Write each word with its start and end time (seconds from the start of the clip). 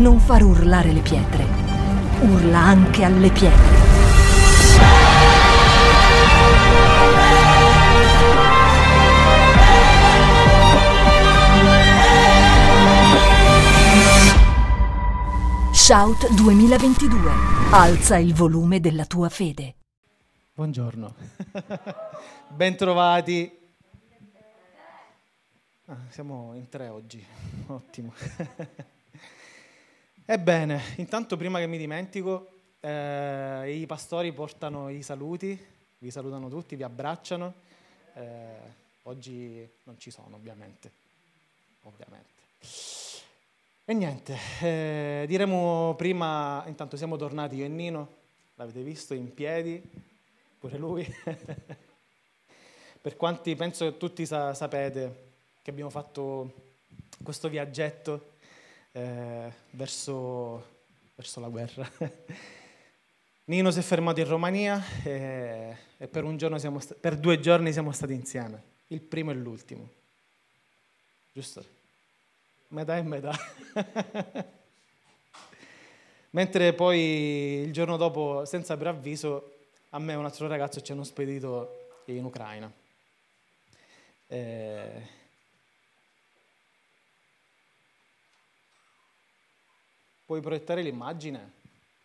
non 0.00 0.18
far 0.18 0.42
urlare 0.42 0.92
le 0.92 1.00
pietre. 1.02 1.44
Urla 2.22 2.58
anche 2.58 3.04
alle 3.04 3.30
pietre. 3.30 3.78
Shout 15.72 16.32
2022. 16.34 17.30
Alza 17.72 18.16
il 18.16 18.32
volume 18.32 18.80
della 18.80 19.04
tua 19.04 19.28
fede. 19.28 19.74
Buongiorno. 20.54 21.14
Bentrovati. 22.48 23.58
Ah, 25.86 25.98
siamo 26.08 26.54
in 26.54 26.70
tre 26.70 26.88
oggi. 26.88 27.22
Ottimo. 27.68 28.14
Ebbene, 30.32 30.80
intanto 30.98 31.36
prima 31.36 31.58
che 31.58 31.66
mi 31.66 31.76
dimentico, 31.76 32.50
eh, 32.78 33.76
i 33.76 33.84
pastori 33.86 34.32
portano 34.32 34.88
i 34.88 35.02
saluti, 35.02 35.60
vi 35.98 36.10
salutano 36.12 36.48
tutti, 36.48 36.76
vi 36.76 36.84
abbracciano. 36.84 37.52
Eh, 38.14 38.54
oggi 39.02 39.68
non 39.82 39.98
ci 39.98 40.12
sono, 40.12 40.36
ovviamente. 40.36 40.92
Ovviamente. 41.82 42.28
E 43.84 43.92
niente, 43.92 44.38
eh, 44.60 45.24
diremo 45.26 45.96
prima, 45.96 46.62
intanto 46.68 46.96
siamo 46.96 47.16
tornati 47.16 47.56
io 47.56 47.64
e 47.64 47.68
Nino, 47.68 48.08
l'avete 48.54 48.82
visto 48.82 49.14
in 49.14 49.34
piedi, 49.34 49.82
pure 50.60 50.78
lui. 50.78 51.04
per 53.02 53.16
quanti 53.16 53.56
penso 53.56 53.84
che 53.84 53.96
tutti 53.96 54.24
sa- 54.24 54.54
sapete 54.54 55.30
che 55.60 55.70
abbiamo 55.70 55.90
fatto 55.90 56.54
questo 57.20 57.48
viaggetto 57.48 58.29
eh, 58.92 59.52
verso, 59.70 60.66
verso, 61.14 61.40
la 61.40 61.48
guerra. 61.48 61.90
Nino 63.44 63.70
si 63.70 63.78
è 63.78 63.82
fermato 63.82 64.20
in 64.20 64.28
Romania 64.28 64.82
e, 65.02 65.76
e 65.96 66.08
per, 66.08 66.24
sta- 66.80 66.94
per 66.94 67.16
due 67.16 67.40
giorni 67.40 67.72
siamo 67.72 67.92
stati 67.92 68.12
insieme, 68.12 68.62
il 68.88 69.00
primo 69.00 69.30
e 69.30 69.34
l'ultimo. 69.34 69.88
Giusto? 71.32 71.64
Metà 72.68 72.96
e 72.96 73.02
metà. 73.02 73.36
Mentre 76.30 76.72
poi 76.74 77.62
il 77.64 77.72
giorno 77.72 77.96
dopo, 77.96 78.44
senza 78.44 78.76
preavviso, 78.76 79.54
a 79.90 79.98
me 79.98 80.14
un 80.14 80.24
altro 80.24 80.46
ragazzo 80.46 80.80
ci 80.80 80.92
hanno 80.92 81.02
spedito 81.02 81.88
in 82.04 82.24
Ucraina. 82.24 82.72
Eh, 84.28 85.18
Puoi 90.30 90.40
proiettare 90.40 90.82
l'immagine, 90.82 91.54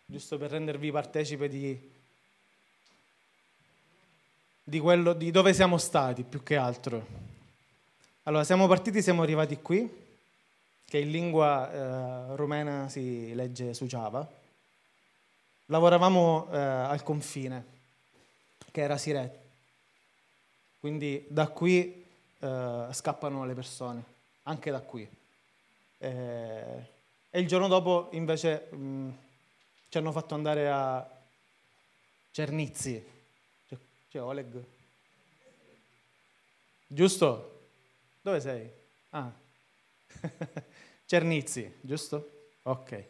giusto 0.04 0.36
per 0.36 0.50
rendervi 0.50 0.90
partecipe 0.90 1.48
di, 1.48 1.78
di, 4.64 4.80
quello, 4.80 5.12
di 5.12 5.30
dove 5.30 5.54
siamo 5.54 5.78
stati 5.78 6.24
più 6.24 6.42
che 6.42 6.56
altro. 6.56 7.06
Allora, 8.24 8.42
siamo 8.42 8.66
partiti, 8.66 9.00
siamo 9.00 9.22
arrivati 9.22 9.58
qui, 9.62 9.88
che 10.86 10.98
in 10.98 11.12
lingua 11.12 11.70
eh, 11.70 12.34
rumena 12.34 12.88
si 12.88 13.32
legge 13.32 13.72
Suciava. 13.74 14.28
Lavoravamo 15.66 16.48
eh, 16.50 16.56
al 16.56 17.04
confine, 17.04 17.64
che 18.72 18.80
era 18.80 18.98
Siret. 18.98 19.38
Quindi 20.80 21.24
da 21.28 21.46
qui 21.46 22.04
eh, 22.40 22.88
scappano 22.90 23.44
le 23.44 23.54
persone, 23.54 24.02
anche 24.42 24.72
da 24.72 24.80
qui. 24.80 25.08
Eh, 25.98 26.94
e 27.36 27.40
il 27.40 27.46
giorno 27.46 27.68
dopo 27.68 28.08
invece 28.12 28.68
mh, 28.70 28.76
mm, 28.76 29.10
ci 29.90 29.98
hanno 29.98 30.10
fatto 30.10 30.34
andare 30.34 30.70
a 30.70 31.06
Cernizzi. 32.30 33.04
C'è, 33.68 33.76
c'è 34.08 34.22
Oleg? 34.22 34.64
Giusto? 36.86 37.64
Dove 38.22 38.40
sei? 38.40 38.70
Ah. 39.10 39.30
Cernizzi, 41.04 41.74
giusto? 41.82 42.30
Ok. 42.62 43.04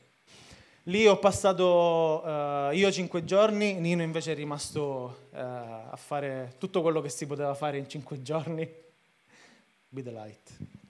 Lì 0.84 1.06
ho 1.06 1.20
passato 1.20 2.20
uh, 2.24 2.72
io 2.72 2.90
cinque 2.90 3.24
giorni, 3.24 3.74
Nino 3.74 4.02
invece 4.02 4.32
è 4.32 4.34
rimasto 4.34 5.28
uh, 5.30 5.36
a 5.36 5.96
fare 5.96 6.54
tutto 6.58 6.82
quello 6.82 7.00
che 7.00 7.10
si 7.10 7.26
poteva 7.26 7.54
fare 7.54 7.78
in 7.78 7.88
cinque 7.88 8.20
giorni. 8.22 8.68
Be 9.88 10.02
the 10.02 10.10
light. 10.10 10.84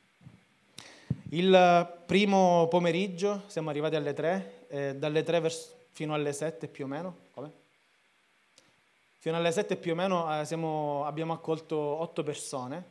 Il 1.31 2.03
primo 2.06 2.69
pomeriggio 2.69 3.42
siamo 3.48 3.69
arrivati 3.69 3.97
alle 3.97 4.12
3, 4.12 4.66
eh, 4.69 4.94
dalle 4.94 5.25
3 5.25 5.41
vers- 5.41 5.75
fino 5.91 6.14
alle 6.14 6.32
7 6.32 6.69
più 6.69 6.84
o 6.84 6.87
meno. 6.87 7.16
Come? 7.32 7.53
Fino 9.19 9.37
alle 9.37 9.50
7 9.50 9.76
più 9.76 9.91
o 9.91 9.94
meno 9.97 10.41
eh, 10.41 10.44
siamo, 10.44 11.04
abbiamo 11.04 11.32
accolto 11.32 11.76
8 11.76 12.22
persone 12.22 12.84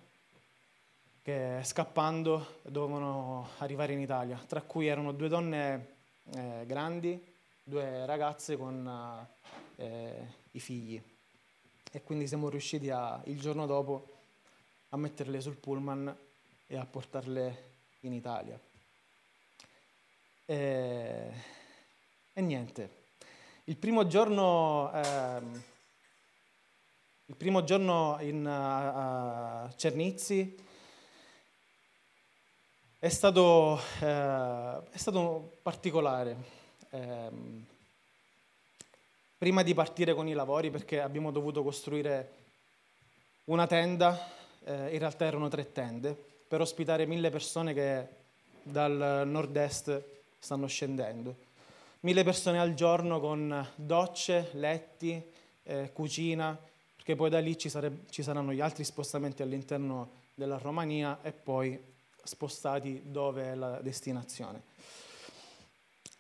che 1.22 1.62
scappando 1.64 2.60
dovevano 2.64 3.52
arrivare 3.60 3.94
in 3.94 4.02
Italia, 4.02 4.38
tra 4.46 4.62
cui 4.62 4.88
erano 4.88 5.14
due 5.14 5.30
donne 5.30 5.96
eh, 6.36 6.66
grandi, 6.66 7.34
due 7.64 8.06
ragazze 8.06 8.58
con 8.58 9.26
eh, 9.78 10.28
i 10.52 10.60
figli. 10.60 11.02
E 11.90 12.04
quindi 12.04 12.28
siamo 12.28 12.50
riusciti 12.50 12.90
a, 12.90 13.22
il 13.28 13.40
giorno 13.40 13.66
dopo 13.66 14.10
a 14.90 14.98
metterle 14.98 15.40
sul 15.40 15.56
pullman 15.56 16.14
e 16.68 16.76
a 16.76 16.86
portarle 16.86 17.75
in 18.08 18.14
Italia. 18.14 18.60
E, 20.46 21.32
e 22.34 22.42
niente, 22.42 23.04
il 23.66 23.78
primo 23.78 24.06
giorno, 24.08 24.92
ehm, 24.94 25.64
il 27.26 27.36
primo 27.36 27.64
giorno 27.64 28.18
in 28.22 28.46
uh, 28.46 29.74
Cernizzi 29.76 30.56
è 33.00 33.10
stato, 33.10 33.80
eh, 34.02 34.90
è 34.90 34.98
stato 34.98 35.58
particolare. 35.62 36.36
Eh, 36.90 37.30
prima 39.38 39.64
di 39.64 39.74
partire 39.74 40.14
con 40.14 40.28
i 40.28 40.34
lavori, 40.34 40.72
perché 40.72 41.02
abbiamo 41.02 41.32
dovuto 41.32 41.62
costruire 41.62 42.34
una 43.46 43.68
tenda, 43.68 44.18
eh, 44.64 44.94
in 44.94 45.00
realtà 45.00 45.26
erano 45.26 45.48
tre 45.50 45.72
tende, 45.72 46.35
per 46.48 46.62
ospitare 46.62 47.06
mille 47.06 47.30
persone 47.30 47.74
che 47.74 48.08
dal 48.62 49.24
nord-est 49.26 50.04
stanno 50.40 50.68
scendendo. 50.68 51.36
Mille 52.02 52.24
persone 52.24 52.60
al 52.60 52.74
giorno 52.74 53.20
con 53.20 53.68
docce, 53.76 54.50
letti, 54.54 55.22
eh, 55.64 55.92
cucina, 55.92 56.58
perché 56.96 57.16
poi 57.16 57.30
da 57.30 57.40
lì 57.40 57.58
ci, 57.58 57.70
sare- 57.70 58.00
ci 58.10 58.24
saranno 58.24 58.54
gli 58.54 58.62
altri 58.62 58.84
spostamenti 58.84 59.42
all'interno 59.42 60.24
della 60.34 60.58
Romania 60.58 61.20
e 61.22 61.32
poi 61.32 61.80
spostati 62.24 63.02
dove 63.06 63.52
è 63.52 63.56
la 63.56 63.80
destinazione. 63.82 64.62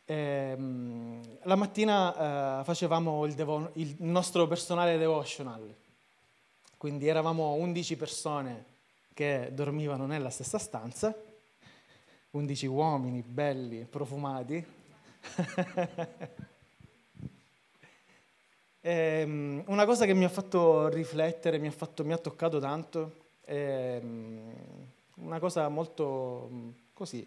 E, 0.05 0.53
um, 0.55 1.21
la 1.43 1.55
mattina 1.55 2.59
uh, 2.59 2.63
facevamo 2.63 3.25
il, 3.25 3.33
devo- 3.33 3.71
il, 3.73 3.95
nostro 3.99 4.47
personale 4.47 4.97
devotional, 4.97 5.73
quindi 6.77 7.07
eravamo 7.07 7.53
11 7.53 7.95
persone 7.95 8.65
che 9.15 9.49
dormivano 9.53 10.05
nella 10.05 10.29
stessa 10.29 10.57
stanza, 10.57 11.15
11 12.31 12.65
uomini 12.65 13.23
belli, 13.25 13.85
profumati. 13.85 14.55
e, 18.81 18.81
ehm, 18.81 19.63
una 19.67 19.85
cosa 19.85 20.05
che 20.05 20.13
mi 20.13 20.25
ha 20.25 20.29
fatto 20.29 20.89
riflettere, 20.89 21.59
mi 21.59 21.67
ha, 21.67 21.71
fatto, 21.71 22.03
mi 22.03 22.11
ha 22.11 22.17
toccato 22.17 22.59
tanto, 22.59 23.15
è 23.39 24.01
mm, 24.03 24.49
una 25.19 25.39
cosa 25.39 25.69
molto 25.69 26.73
così. 26.91 27.25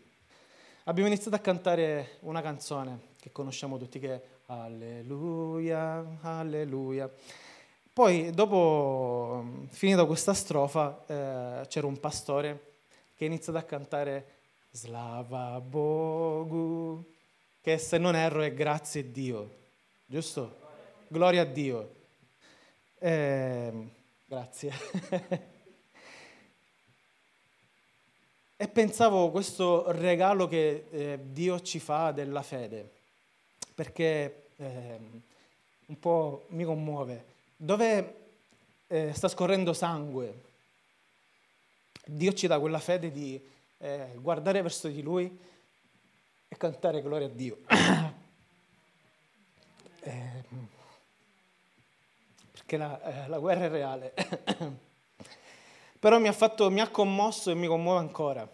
Abbiamo 0.84 1.09
iniziato 1.09 1.37
a 1.37 1.41
cantare 1.41 2.19
una 2.20 2.43
canzone 2.43 3.14
che 3.19 3.32
conosciamo 3.32 3.79
tutti 3.79 3.99
che 3.99 4.14
è 4.14 4.23
Alleluia, 4.44 6.19
Alleluia. 6.20 7.11
Poi, 7.99 8.31
dopo, 8.31 9.67
finita 9.71 10.05
questa 10.05 10.33
strofa, 10.33 11.03
eh, 11.09 11.67
c'era 11.67 11.89
un 11.89 11.99
pastore 11.99 12.75
che 13.17 13.25
ha 13.25 13.27
iniziato 13.27 13.59
a 13.59 13.65
cantare 13.65 14.37
Slava 14.71 15.61
Bogu, 15.61 17.05
che 17.61 17.77
se 17.77 17.99
non 17.99 18.15
erro 18.15 18.43
è 18.43 18.55
grazie 18.55 19.00
a 19.00 19.05
Dio, 19.05 19.50
giusto? 20.06 20.59
Gloria 21.09 21.43
a 21.43 21.45
Dio. 21.45 21.95
Eh, 23.00 23.73
grazie. 24.27 24.73
e 28.56 28.69
pensavo 28.69 29.33
questo 29.33 29.91
regalo 29.91 30.47
che 30.47 30.85
eh, 30.89 31.19
Dio 31.33 31.61
ci 31.62 31.81
fa 31.81 32.12
della 32.12 32.43
fede, 32.43 32.89
perché 33.75 34.51
eh, 34.55 34.99
un 35.87 35.99
po' 35.99 36.47
mi 36.51 36.62
commuove 36.62 37.35
dove 37.60 38.14
eh, 38.87 39.12
sta 39.12 39.26
scorrendo 39.26 39.72
sangue, 39.72 40.46
Dio 42.06 42.32
ci 42.32 42.46
dà 42.46 42.60
quella 42.60 42.78
fede 42.78 43.10
di 43.10 43.44
eh, 43.78 44.12
guardare 44.14 44.62
verso 44.62 44.87
di 44.87 45.02
Lui 45.02 45.38
e 46.49 46.56
cantare 46.56 47.02
gloria 47.02 47.26
a 47.26 47.31
Dio. 47.31 47.58
eh, 50.00 50.44
perché 52.52 52.76
la, 52.76 53.25
eh, 53.25 53.28
la, 53.28 53.38
guerra 53.38 53.64
è 53.64 53.69
reale. 53.69 54.14
Però 55.99 56.20
mi 56.20 56.28
ha, 56.28 56.32
fatto, 56.32 56.70
mi 56.70 56.81
ha, 56.81 56.88
commosso 56.88 57.50
e 57.50 57.55
mi 57.55 57.66
commuove 57.66 57.99
ancora 57.99 58.49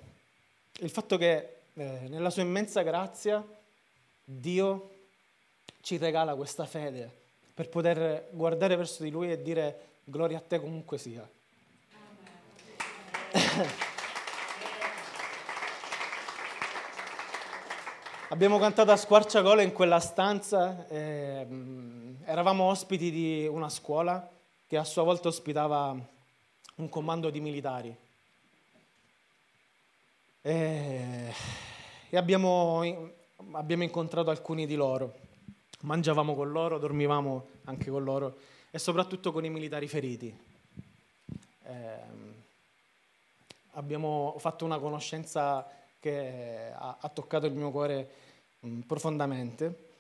il 0.78 0.90
fatto 0.90 1.18
che 1.18 1.58
eh, 1.74 2.06
nella 2.08 2.30
sua 2.30 2.42
immensa 2.42 2.80
grazia 2.80 3.46
Dio 4.24 4.92
ci 5.82 5.98
regala 5.98 6.34
questa 6.34 6.64
fede 6.64 7.23
per 7.54 7.68
poter 7.68 8.28
guardare 8.32 8.74
verso 8.76 9.04
di 9.04 9.10
Lui 9.10 9.30
e 9.30 9.40
dire 9.40 9.92
gloria 10.04 10.38
a 10.38 10.40
te 10.40 10.58
comunque 10.58 10.98
sia. 10.98 11.26
Abbiamo 18.28 18.58
cantato 18.58 18.90
a 18.90 18.96
squarciagola 18.96 19.62
in 19.62 19.72
quella 19.72 20.00
stanza, 20.00 20.88
eh, 20.88 21.46
eravamo 22.24 22.64
ospiti 22.64 23.12
di 23.12 23.46
una 23.46 23.68
scuola 23.68 24.28
che 24.66 24.76
a 24.76 24.82
sua 24.82 25.04
volta 25.04 25.28
ospitava 25.28 25.96
un 26.76 26.88
comando 26.88 27.30
di 27.30 27.40
militari. 27.40 27.96
E, 30.42 31.32
abbiamo, 32.12 32.82
abbiamo 33.52 33.82
incontrato 33.84 34.30
alcuni 34.30 34.66
di 34.66 34.74
loro, 34.74 35.14
mangiavamo 35.82 36.34
con 36.34 36.50
loro, 36.50 36.78
dormivamo 36.78 37.46
anche 37.64 37.90
con 37.90 38.04
loro 38.04 38.36
e 38.70 38.78
soprattutto 38.78 39.32
con 39.32 39.44
i 39.44 39.50
militari 39.50 39.86
feriti. 39.86 40.36
Eh, 41.66 41.96
abbiamo 43.72 44.34
fatto 44.38 44.64
una 44.64 44.78
conoscenza 44.78 45.66
che 46.00 46.72
ha, 46.74 46.96
ha 47.00 47.08
toccato 47.08 47.46
il 47.46 47.54
mio 47.54 47.70
cuore 47.70 48.08
mh, 48.60 48.68
mm, 48.68 48.80
profondamente. 48.80 49.92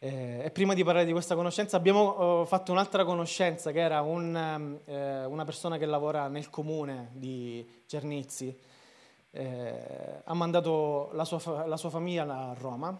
Eh, 0.00 0.42
e 0.44 0.50
prima 0.50 0.74
di 0.74 0.84
parlare 0.84 1.06
di 1.06 1.12
questa 1.12 1.34
conoscenza 1.34 1.76
abbiamo 1.76 2.42
uh, 2.42 2.46
fatto 2.46 2.70
un'altra 2.70 3.04
conoscenza 3.04 3.72
che 3.72 3.80
era 3.80 4.00
un, 4.00 4.78
eh, 4.84 5.24
una 5.24 5.44
persona 5.44 5.76
che 5.76 5.86
lavora 5.86 6.28
nel 6.28 6.50
comune 6.50 7.10
di 7.12 7.66
Cernizzi. 7.86 8.56
Eh, 9.30 10.22
ha 10.24 10.34
mandato 10.34 11.10
la 11.14 11.24
sua, 11.24 11.66
la 11.66 11.76
sua, 11.76 11.90
famiglia 11.90 12.22
a 12.22 12.54
Roma 12.56 12.96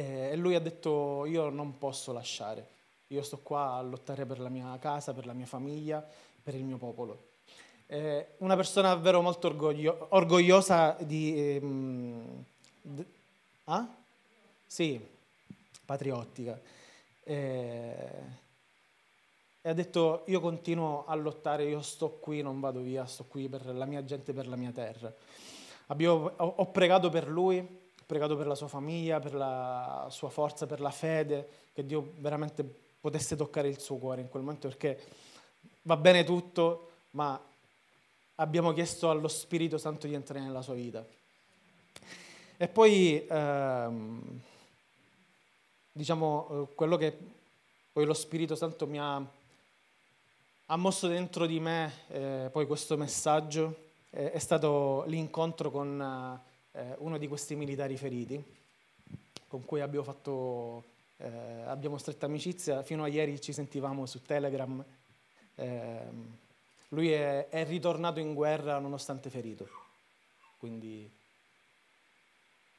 e 0.00 0.36
lui 0.36 0.54
ha 0.54 0.60
detto 0.60 1.24
io 1.26 1.48
non 1.50 1.78
posso 1.78 2.12
lasciare, 2.12 2.66
io 3.08 3.22
sto 3.22 3.38
qua 3.42 3.74
a 3.74 3.82
lottare 3.82 4.26
per 4.26 4.40
la 4.40 4.48
mia 4.48 4.76
casa, 4.78 5.12
per 5.12 5.26
la 5.26 5.32
mia 5.32 5.46
famiglia, 5.46 6.06
per 6.42 6.54
il 6.54 6.64
mio 6.64 6.76
popolo 6.76 7.28
eh, 7.92 8.34
una 8.38 8.54
persona 8.54 8.94
davvero 8.94 9.20
molto 9.20 9.48
orgoglio, 9.48 10.06
orgogliosa 10.10 10.96
di... 11.00 11.56
Ehm, 11.56 12.44
d- 12.80 13.04
ah? 13.64 13.84
Sì, 14.64 15.04
patriottica. 15.84 16.58
Eh, 17.24 18.38
e 19.62 19.68
ha 19.68 19.74
detto 19.74 20.22
io 20.26 20.40
continuo 20.40 21.04
a 21.04 21.16
lottare, 21.16 21.64
io 21.64 21.82
sto 21.82 22.10
qui, 22.20 22.42
non 22.42 22.60
vado 22.60 22.78
via, 22.78 23.04
sto 23.06 23.24
qui 23.24 23.48
per 23.48 23.66
la 23.66 23.86
mia 23.86 24.04
gente, 24.04 24.32
per 24.32 24.46
la 24.46 24.56
mia 24.56 24.70
terra. 24.70 25.12
Abbiamo, 25.88 26.30
ho, 26.36 26.54
ho 26.58 26.66
pregato 26.66 27.10
per 27.10 27.28
lui, 27.28 27.89
pregato 28.10 28.36
per 28.36 28.48
la 28.48 28.56
sua 28.56 28.66
famiglia, 28.66 29.20
per 29.20 29.34
la 29.34 30.08
sua 30.10 30.30
forza, 30.30 30.66
per 30.66 30.80
la 30.80 30.90
fede, 30.90 31.68
che 31.72 31.86
Dio 31.86 32.14
veramente 32.16 32.64
potesse 33.00 33.36
toccare 33.36 33.68
il 33.68 33.78
suo 33.78 33.98
cuore 33.98 34.20
in 34.20 34.28
quel 34.28 34.42
momento, 34.42 34.66
perché 34.66 35.00
va 35.82 35.96
bene 35.96 36.24
tutto, 36.24 36.90
ma 37.12 37.40
abbiamo 38.34 38.72
chiesto 38.72 39.10
allo 39.10 39.28
Spirito 39.28 39.78
Santo 39.78 40.08
di 40.08 40.14
entrare 40.14 40.40
nella 40.40 40.60
sua 40.60 40.74
vita. 40.74 41.06
E 42.56 42.66
poi, 42.66 43.24
ehm, 43.28 44.40
diciamo, 45.92 46.48
eh, 46.50 46.74
quello 46.74 46.96
che 46.96 47.16
poi 47.92 48.04
lo 48.06 48.14
Spirito 48.14 48.56
Santo 48.56 48.88
mi 48.88 48.98
ha, 48.98 49.24
ha 50.66 50.76
mosso 50.76 51.06
dentro 51.06 51.46
di 51.46 51.60
me, 51.60 51.92
eh, 52.08 52.48
poi 52.50 52.66
questo 52.66 52.96
messaggio, 52.96 53.76
eh, 54.10 54.32
è 54.32 54.38
stato 54.40 55.04
l'incontro 55.06 55.70
con 55.70 56.42
eh, 56.44 56.49
uno 56.98 57.18
di 57.18 57.26
questi 57.26 57.56
militari 57.56 57.96
feriti, 57.96 58.42
con 59.48 59.64
cui 59.64 59.80
abbiamo, 59.80 60.04
fatto, 60.04 60.84
eh, 61.16 61.62
abbiamo 61.66 61.98
stretta 61.98 62.26
amicizia. 62.26 62.82
Fino 62.82 63.02
a 63.02 63.08
ieri 63.08 63.40
ci 63.40 63.52
sentivamo 63.52 64.06
su 64.06 64.22
Telegram. 64.22 64.84
Ehm, 65.56 66.36
lui 66.88 67.10
è, 67.12 67.48
è 67.48 67.64
ritornato 67.64 68.20
in 68.20 68.34
guerra 68.34 68.78
nonostante 68.78 69.30
ferito. 69.30 69.68
Quindi 70.58 71.10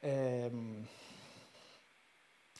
ehm, 0.00 0.86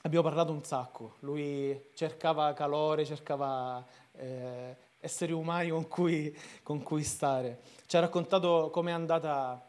abbiamo 0.03 0.25
parlato 0.25 0.53
un 0.53 0.65
sacco. 0.65 1.17
Lui 1.21 1.91
cercava 1.95 2.53
calore, 2.55 3.05
cercava 3.05 3.85
eh, 4.13 4.77
esseri 5.01 5.33
umani 5.33 5.71
con 5.71 5.89
cui, 5.89 6.37
con 6.63 6.83
cui, 6.83 7.03
stare. 7.03 7.61
Ci 7.87 7.97
ha 7.97 8.01
raccontato 8.01 8.71
com'è 8.73 8.93
andata, 8.93 9.65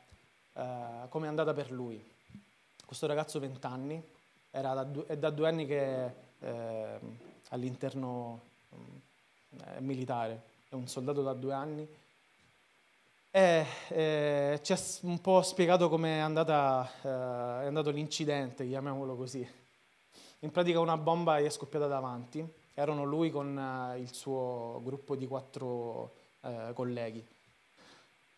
eh, 0.54 1.08
com'è 1.10 1.28
andata 1.28 1.54
per 1.54 1.72
lui. 1.72 2.04
Questo 2.86 3.08
ragazzo 3.08 3.40
20 3.40 3.66
anni, 3.66 4.04
da 4.52 4.84
due, 4.84 5.06
è 5.08 5.18
da 5.18 5.30
due 5.30 5.48
anni 5.48 5.66
che 5.66 6.12
eh, 6.40 7.00
all'interno 7.50 8.42
eh, 8.70 9.82
militare 9.82 10.52
è 10.70 10.76
un 10.76 10.88
soldato 10.88 11.22
da 11.22 11.34
due 11.34 11.54
anni, 11.54 11.88
e 13.36 13.66
eh, 13.88 14.60
ci 14.62 14.74
ha 14.74 14.80
un 15.02 15.20
po' 15.20 15.42
spiegato 15.42 15.90
come 15.90 16.20
è, 16.20 16.24
eh, 16.24 17.10
è 17.64 17.66
andato 17.66 17.90
l'incidente, 17.90 18.68
chiamiamolo 18.68 19.16
così. 19.16 19.48
In 20.40 20.52
pratica 20.52 20.80
una 20.80 20.98
bomba 20.98 21.40
gli 21.40 21.46
è 21.46 21.50
scoppiata 21.50 21.88
davanti, 21.88 22.48
erano 22.76 23.06
lui 23.06 23.32
con 23.32 23.58
eh, 23.58 24.00
il 24.00 24.14
suo 24.14 24.82
gruppo 24.84 25.16
di 25.16 25.26
quattro 25.26 26.14
eh, 26.42 26.72
colleghi, 26.74 27.26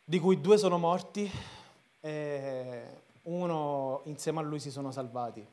di 0.04 0.20
cui 0.20 0.40
due 0.40 0.58
sono 0.58 0.78
morti 0.78 1.30
e 2.06 2.84
uno 3.24 4.02
insieme 4.06 4.40
a 4.40 4.44
lui 4.44 4.60
si 4.60 4.70
sono 4.70 4.92
salvati. 4.92 5.44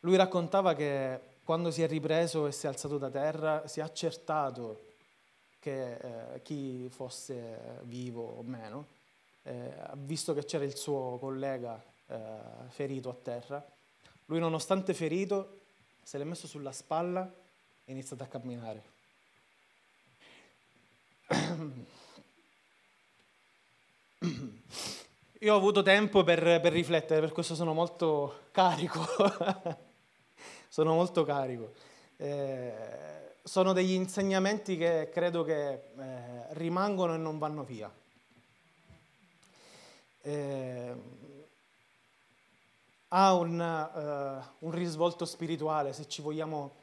Lui 0.00 0.14
raccontava 0.14 0.74
che 0.74 1.20
quando 1.42 1.72
si 1.72 1.82
è 1.82 1.88
ripreso 1.88 2.46
e 2.46 2.52
si 2.52 2.66
è 2.66 2.68
alzato 2.68 2.96
da 2.96 3.10
terra 3.10 3.66
si 3.66 3.80
è 3.80 3.82
accertato 3.82 4.88
che 5.58 5.94
eh, 5.96 6.42
chi 6.42 6.88
fosse 6.88 7.80
vivo 7.82 8.36
o 8.38 8.42
meno, 8.42 8.86
eh, 9.42 9.72
visto 9.94 10.34
che 10.34 10.44
c'era 10.44 10.64
il 10.64 10.76
suo 10.76 11.18
collega 11.18 11.82
eh, 12.06 12.16
ferito 12.68 13.10
a 13.10 13.14
terra, 13.14 13.66
lui 14.26 14.38
nonostante 14.38 14.94
ferito 14.94 15.58
se 16.04 16.16
l'è 16.16 16.24
messo 16.24 16.46
sulla 16.46 16.70
spalla 16.70 17.24
e 17.24 17.30
è 17.86 17.90
iniziato 17.90 18.22
a 18.22 18.26
camminare. 18.26 18.82
Io 25.42 25.54
ho 25.54 25.56
avuto 25.56 25.80
tempo 25.80 26.22
per, 26.22 26.60
per 26.60 26.70
riflettere, 26.70 27.20
per 27.20 27.32
questo 27.32 27.54
sono 27.54 27.72
molto 27.72 28.40
carico. 28.50 29.00
sono 30.68 30.92
molto 30.92 31.24
carico. 31.24 31.72
Eh, 32.18 32.74
sono 33.42 33.72
degli 33.72 33.92
insegnamenti 33.92 34.76
che 34.76 35.08
credo 35.10 35.42
che 35.42 35.70
eh, 35.70 35.80
rimangono 36.50 37.14
e 37.14 37.16
non 37.16 37.38
vanno 37.38 37.64
via. 37.64 37.90
Eh, 40.20 40.94
ha 43.08 43.32
un, 43.32 43.58
uh, 43.58 44.66
un, 44.66 44.70
risvolto 44.72 45.24
spirituale, 45.24 45.94
se 45.94 46.06
ci 46.06 46.20
vogliamo 46.20 46.74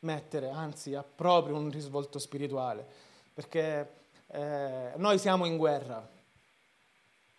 mettere, 0.00 0.50
anzi 0.50 0.96
ha 0.96 1.04
proprio 1.04 1.54
un 1.54 1.70
risvolto 1.70 2.18
spirituale, 2.18 2.84
perché 3.32 3.92
eh, 4.26 4.90
noi 4.96 5.18
siamo 5.20 5.44
in 5.44 5.56
guerra, 5.56 6.06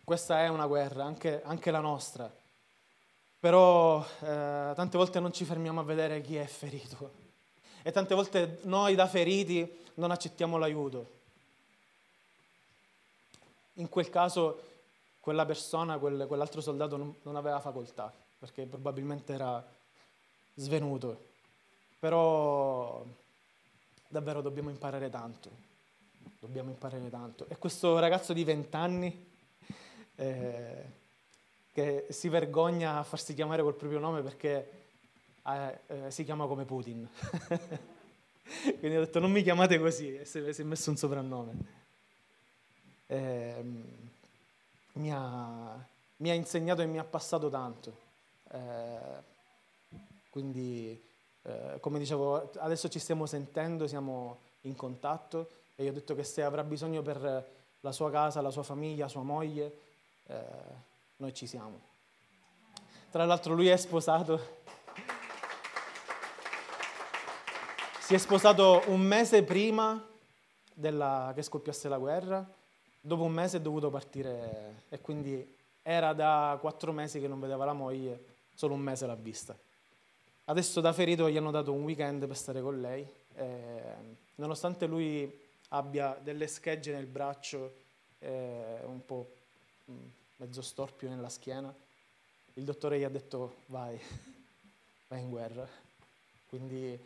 questa 0.05 0.43
è 0.43 0.47
una 0.47 0.67
guerra, 0.67 1.03
anche, 1.03 1.41
anche 1.43 1.71
la 1.71 1.79
nostra, 1.79 2.31
però 3.39 4.05
eh, 4.21 4.71
tante 4.75 4.97
volte 4.97 5.19
non 5.19 5.33
ci 5.33 5.45
fermiamo 5.45 5.79
a 5.79 5.83
vedere 5.83 6.21
chi 6.21 6.35
è 6.35 6.45
ferito 6.45 7.23
e 7.81 7.91
tante 7.91 8.13
volte 8.15 8.59
noi 8.63 8.95
da 8.95 9.07
feriti 9.07 9.83
non 9.95 10.11
accettiamo 10.11 10.57
l'aiuto. 10.57 11.13
In 13.73 13.89
quel 13.89 14.09
caso 14.09 14.61
quella 15.19 15.45
persona, 15.45 15.97
quel, 15.97 16.25
quell'altro 16.27 16.61
soldato 16.61 16.97
non, 16.97 17.15
non 17.23 17.35
aveva 17.35 17.59
facoltà, 17.59 18.13
perché 18.39 18.65
probabilmente 18.65 19.33
era 19.33 19.63
svenuto. 20.53 21.33
Però 21.99 23.03
davvero 24.07 24.41
dobbiamo 24.41 24.69
imparare 24.69 25.09
tanto, 25.09 25.49
dobbiamo 26.39 26.69
imparare 26.69 27.09
tanto. 27.09 27.45
E 27.49 27.57
questo 27.57 27.97
ragazzo 27.97 28.33
di 28.33 28.43
20 28.43 28.75
anni 28.75 29.33
eh, 30.15 30.85
che 31.71 32.07
si 32.09 32.29
vergogna 32.29 32.99
a 32.99 33.03
farsi 33.03 33.33
chiamare 33.33 33.61
col 33.61 33.75
proprio 33.75 33.99
nome 33.99 34.21
perché 34.21 34.71
eh, 35.45 35.79
eh, 35.87 36.11
si 36.11 36.23
chiama 36.23 36.47
come 36.47 36.65
Putin. 36.65 37.07
Quindi 38.79 38.95
ho 38.95 39.01
detto 39.01 39.19
non 39.19 39.31
mi 39.31 39.43
chiamate 39.43 39.79
così 39.79 40.15
e 40.15 40.25
si, 40.25 40.39
è 40.39 40.63
messo 40.63 40.89
un 40.89 40.97
soprannome. 40.97 41.53
Eh, 43.07 43.63
mi, 44.93 45.11
ha, 45.11 45.85
mi 46.17 46.29
ha 46.29 46.33
insegnato 46.33 46.81
e 46.81 46.85
mi 46.85 46.99
ha 46.99 47.03
passato 47.03 47.49
tanto. 47.49 48.03
Eh, 48.51 49.33
quindi, 50.29 51.01
eh, 51.43 51.77
come 51.79 51.99
dicevo, 51.99 52.51
adesso 52.57 52.87
ci 52.89 52.99
stiamo 52.99 53.25
sentendo, 53.25 53.87
siamo 53.87 54.39
in 54.61 54.75
contatto 54.75 55.49
e 55.75 55.83
io 55.83 55.91
ho 55.91 55.93
detto 55.93 56.15
che 56.15 56.23
se 56.23 56.41
avrà 56.41 56.63
bisogno 56.63 57.01
per 57.01 57.51
la 57.79 57.91
sua 57.91 58.09
casa, 58.09 58.41
la 58.41 58.51
sua 58.51 58.63
famiglia, 58.63 59.07
sua 59.07 59.21
moglie, 59.21 59.84
eh, 60.27 60.35
noi 61.17 61.33
ci 61.33 61.47
siamo. 61.47 61.79
Tra 63.11 63.25
l'altro 63.25 63.53
lui 63.53 63.67
è 63.67 63.77
sposato. 63.77 64.63
Si 67.99 68.13
è 68.13 68.17
sposato 68.17 68.83
un 68.87 69.01
mese 69.01 69.43
prima 69.43 70.05
della, 70.73 71.31
che 71.33 71.41
scoppiasse 71.41 71.87
la 71.89 71.97
guerra, 71.97 72.47
dopo 72.99 73.23
un 73.23 73.31
mese 73.31 73.57
è 73.57 73.61
dovuto 73.61 73.89
partire 73.89 74.83
e 74.89 74.99
quindi 74.99 75.55
era 75.81 76.13
da 76.13 76.57
quattro 76.59 76.91
mesi 76.91 77.19
che 77.19 77.27
non 77.27 77.39
vedeva 77.39 77.65
la 77.65 77.73
moglie, 77.73 78.23
solo 78.53 78.73
un 78.73 78.81
mese 78.81 79.05
l'ha 79.05 79.15
vista. 79.15 79.57
Adesso 80.45 80.81
da 80.81 80.93
ferito 80.93 81.29
gli 81.29 81.37
hanno 81.37 81.51
dato 81.51 81.71
un 81.71 81.83
weekend 81.83 82.27
per 82.27 82.35
stare 82.35 82.61
con 82.61 82.79
lei, 82.79 83.07
eh, 83.35 83.79
nonostante 84.35 84.85
lui 84.85 85.41
abbia 85.69 86.17
delle 86.21 86.47
schegge 86.47 86.91
nel 86.91 87.05
braccio, 87.07 87.73
eh, 88.19 88.79
un 88.83 89.03
po' 89.05 89.34
mezzo 90.37 90.61
storpio 90.61 91.09
nella 91.09 91.29
schiena, 91.29 91.73
il 92.53 92.63
dottore 92.63 92.99
gli 92.99 93.03
ha 93.03 93.09
detto 93.09 93.57
vai, 93.67 93.99
vai 95.07 95.21
in 95.21 95.29
guerra. 95.29 95.67
Quindi 96.47 96.97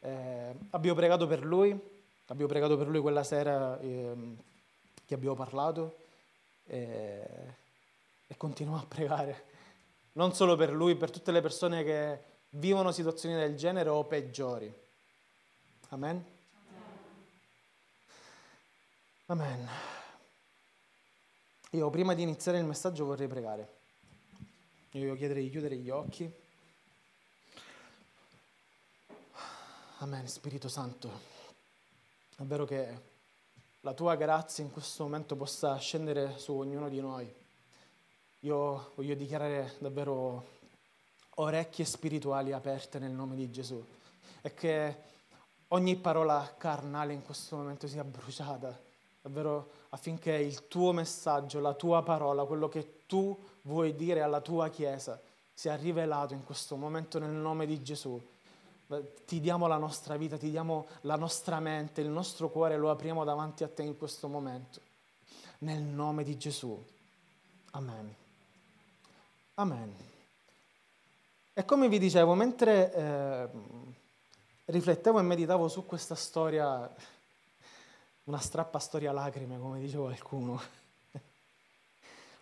eh, 0.00 0.54
abbiamo 0.70 0.96
pregato 0.96 1.26
per 1.26 1.44
lui, 1.44 1.70
abbiamo 2.26 2.50
pregato 2.50 2.76
per 2.76 2.88
lui 2.88 3.00
quella 3.00 3.24
sera 3.24 3.78
ehm, 3.80 4.36
che 5.06 5.14
abbiamo 5.14 5.34
parlato 5.34 5.96
e, 6.66 7.26
e 8.26 8.36
continuiamo 8.36 8.82
a 8.82 8.86
pregare, 8.86 9.44
non 10.12 10.34
solo 10.34 10.56
per 10.56 10.72
lui, 10.72 10.96
per 10.96 11.10
tutte 11.10 11.32
le 11.32 11.40
persone 11.40 11.84
che 11.84 12.30
vivono 12.50 12.92
situazioni 12.92 13.34
del 13.34 13.56
genere 13.56 13.88
o 13.88 14.04
peggiori. 14.04 14.72
Amen? 15.88 16.24
Amen. 19.26 19.91
Io 21.74 21.88
prima 21.88 22.12
di 22.12 22.20
iniziare 22.20 22.58
il 22.58 22.66
messaggio 22.66 23.06
vorrei 23.06 23.28
pregare. 23.28 23.66
Io 24.90 25.16
chiederei 25.16 25.44
di 25.44 25.50
chiudere 25.50 25.76
gli 25.76 25.88
occhi. 25.88 26.30
Amen, 30.00 30.28
Spirito 30.28 30.68
Santo. 30.68 31.08
È 32.36 32.42
vero 32.42 32.66
che 32.66 33.00
la 33.80 33.94
tua 33.94 34.16
grazia 34.16 34.62
in 34.62 34.70
questo 34.70 35.04
momento 35.04 35.34
possa 35.34 35.74
scendere 35.78 36.36
su 36.36 36.52
ognuno 36.52 36.90
di 36.90 37.00
noi. 37.00 37.32
Io 38.40 38.92
voglio 38.94 39.14
dichiarare 39.14 39.76
davvero 39.78 40.46
orecchie 41.36 41.86
spirituali 41.86 42.52
aperte 42.52 42.98
nel 42.98 43.12
nome 43.12 43.34
di 43.34 43.50
Gesù 43.50 43.82
e 44.42 44.52
che 44.52 44.96
ogni 45.68 45.96
parola 45.96 46.54
carnale 46.58 47.14
in 47.14 47.22
questo 47.22 47.56
momento 47.56 47.88
sia 47.88 48.04
bruciata, 48.04 48.78
davvero 49.22 49.80
affinché 49.94 50.32
il 50.32 50.68
tuo 50.68 50.92
messaggio, 50.92 51.60
la 51.60 51.74
tua 51.74 52.02
parola, 52.02 52.44
quello 52.44 52.68
che 52.68 53.00
tu 53.06 53.38
vuoi 53.62 53.94
dire 53.94 54.22
alla 54.22 54.40
tua 54.40 54.68
Chiesa 54.70 55.20
sia 55.52 55.76
rivelato 55.76 56.34
in 56.34 56.44
questo 56.44 56.76
momento 56.76 57.18
nel 57.18 57.30
nome 57.30 57.66
di 57.66 57.82
Gesù. 57.82 58.20
Ti 59.26 59.40
diamo 59.40 59.66
la 59.66 59.76
nostra 59.76 60.16
vita, 60.16 60.36
ti 60.36 60.50
diamo 60.50 60.86
la 61.02 61.16
nostra 61.16 61.60
mente, 61.60 62.00
il 62.00 62.08
nostro 62.08 62.48
cuore, 62.48 62.76
lo 62.76 62.90
apriamo 62.90 63.24
davanti 63.24 63.64
a 63.64 63.68
te 63.68 63.82
in 63.82 63.96
questo 63.96 64.28
momento. 64.28 64.80
Nel 65.58 65.82
nome 65.82 66.24
di 66.24 66.36
Gesù. 66.36 66.82
Amen. 67.72 68.14
Amen. 69.54 69.94
E 71.54 71.64
come 71.64 71.88
vi 71.88 71.98
dicevo, 71.98 72.34
mentre 72.34 72.92
eh, 72.92 73.48
riflettevo 74.66 75.18
e 75.18 75.22
meditavo 75.22 75.68
su 75.68 75.86
questa 75.86 76.14
storia, 76.14 76.90
una 78.32 78.40
strappa 78.40 78.78
storia 78.78 79.12
lacrime, 79.12 79.58
come 79.58 79.78
diceva 79.78 80.04
qualcuno, 80.04 80.58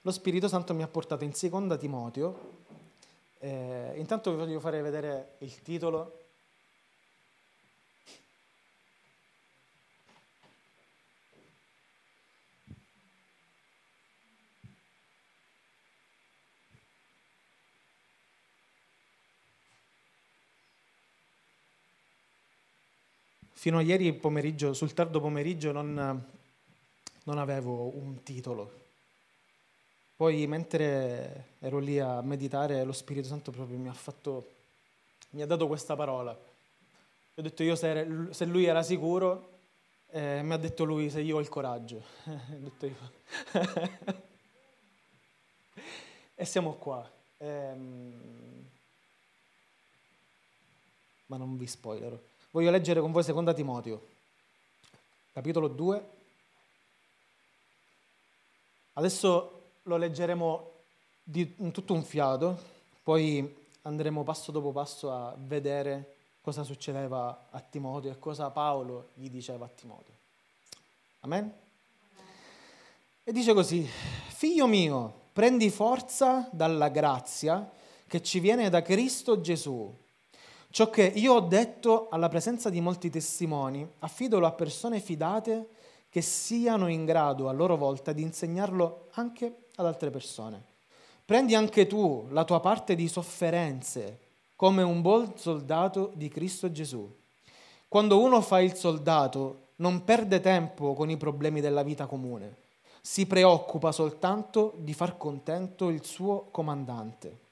lo 0.03 0.11
Spirito 0.13 0.47
Santo 0.47 0.73
mi 0.73 0.85
ha 0.85 0.87
portato 0.87 1.25
in 1.25 1.35
seconda 1.35 1.77
Timoteo. 1.77 2.59
Eh, 3.41 3.95
intanto 3.97 4.31
vi 4.31 4.37
voglio 4.37 4.61
fare 4.61 4.83
vedere 4.83 5.35
il 5.39 5.63
titolo 5.63 6.20
fino 23.61 23.77
a 23.77 23.83
ieri 23.83 24.11
pomeriggio, 24.15 24.73
sul 24.73 24.95
tardo 24.95 25.21
pomeriggio, 25.21 25.71
non, 25.71 26.25
non 27.25 27.39
avevo 27.39 27.95
un 27.95 28.23
titolo. 28.23 28.79
Poi 30.17 30.47
mentre 30.47 31.49
ero 31.59 31.79
lì 31.79 31.99
a 31.99 32.23
meditare, 32.23 32.83
lo 32.85 32.93
Spirito 32.93 33.29
Santo 33.29 33.51
proprio 33.51 33.77
mi 33.77 33.89
ha 33.89 33.93
fatto, 33.93 34.53
mi 35.33 35.43
ha 35.43 35.47
dato 35.47 35.67
questa 35.67 35.95
parola. 35.95 36.31
Ho 36.31 37.43
detto 37.43 37.63
io 37.63 37.77
se, 37.77 38.03
lui 38.47 38.65
era 38.65 38.83
sicuro, 38.83 39.59
eh, 40.09 40.41
mi 40.43 40.55
ha 40.55 40.57
detto 40.57 40.85
lui 40.85 41.11
se 41.11 41.21
io 41.21 41.37
ho 41.37 41.41
il 41.41 41.51
coraggio. 41.51 42.03
e 46.35 46.45
siamo 46.47 46.73
qua. 46.77 47.07
Ehm... 47.37 48.69
Ma 51.27 51.37
non 51.37 51.59
vi 51.59 51.67
spoilerò. 51.67 52.30
Voglio 52.53 52.73
leggere 52.73 53.01
con 53.01 53.13
voi 53.13 53.23
seconda 53.23 53.53
Timoteo, 53.53 54.09
capitolo 55.33 55.69
2. 55.69 56.11
Adesso 58.95 59.63
lo 59.85 59.97
leggeremo 59.97 60.71
di 61.23 61.55
tutto 61.71 61.93
un 61.93 62.03
fiato, 62.03 62.59
poi 63.05 63.57
andremo 63.83 64.25
passo 64.25 64.51
dopo 64.51 64.73
passo 64.73 65.13
a 65.13 65.33
vedere 65.39 66.17
cosa 66.41 66.65
succedeva 66.65 67.47
a 67.51 67.61
Timoteo 67.61 68.11
e 68.11 68.19
cosa 68.19 68.51
Paolo 68.51 69.11
gli 69.15 69.31
diceva 69.31 69.67
a 69.67 69.69
Timoteo. 69.69 70.15
Amen? 71.21 71.55
E 73.23 73.33
dice 73.33 73.55
così, 73.55 73.83
figlio 73.85 74.67
mio, 74.67 75.29
prendi 75.33 75.71
forza 75.71 76.49
dalla 76.51 76.89
grazia 76.89 77.71
che 78.09 78.21
ci 78.25 78.41
viene 78.41 78.69
da 78.71 78.83
Cristo 78.83 79.41
Gesù 79.41 79.97
Ciò 80.73 80.89
che 80.89 81.03
io 81.03 81.35
ho 81.35 81.41
detto 81.41 82.07
alla 82.11 82.29
presenza 82.29 82.71
di 82.71 82.81
molti 82.81 83.11
testimoni, 83.11 83.85
affidalo 83.99 84.47
a 84.47 84.53
persone 84.53 85.01
fidate 85.01 85.69
che 86.09 86.21
siano 86.21 86.87
in 86.87 87.05
grado 87.05 87.49
a 87.49 87.53
loro 87.53 87.77
volta 87.77 88.13
di 88.13 88.23
insegnarlo 88.23 89.09
anche 89.15 89.65
ad 89.75 89.87
altre 89.87 90.11
persone. 90.11 90.63
Prendi 91.25 91.57
anche 91.57 91.89
tu 91.89 92.27
la 92.31 92.45
tua 92.45 92.61
parte 92.61 92.95
di 92.95 93.09
sofferenze 93.09 94.21
come 94.55 94.83
un 94.83 95.01
buon 95.01 95.33
soldato 95.37 96.13
di 96.15 96.29
Cristo 96.29 96.71
Gesù. 96.71 97.19
Quando 97.89 98.21
uno 98.21 98.41
fa 98.41 98.61
il 98.61 98.75
soldato 98.75 99.71
non 99.77 100.05
perde 100.05 100.39
tempo 100.39 100.95
con 100.95 101.11
i 101.11 101.17
problemi 101.17 101.61
della 101.61 101.83
vita 101.83 102.07
comune, 102.07 102.59
si 103.01 103.27
preoccupa 103.27 103.91
soltanto 103.91 104.75
di 104.77 104.95
far 104.95 105.17
contento 105.17 105.89
il 105.89 106.05
suo 106.05 106.47
comandante. 106.53 107.49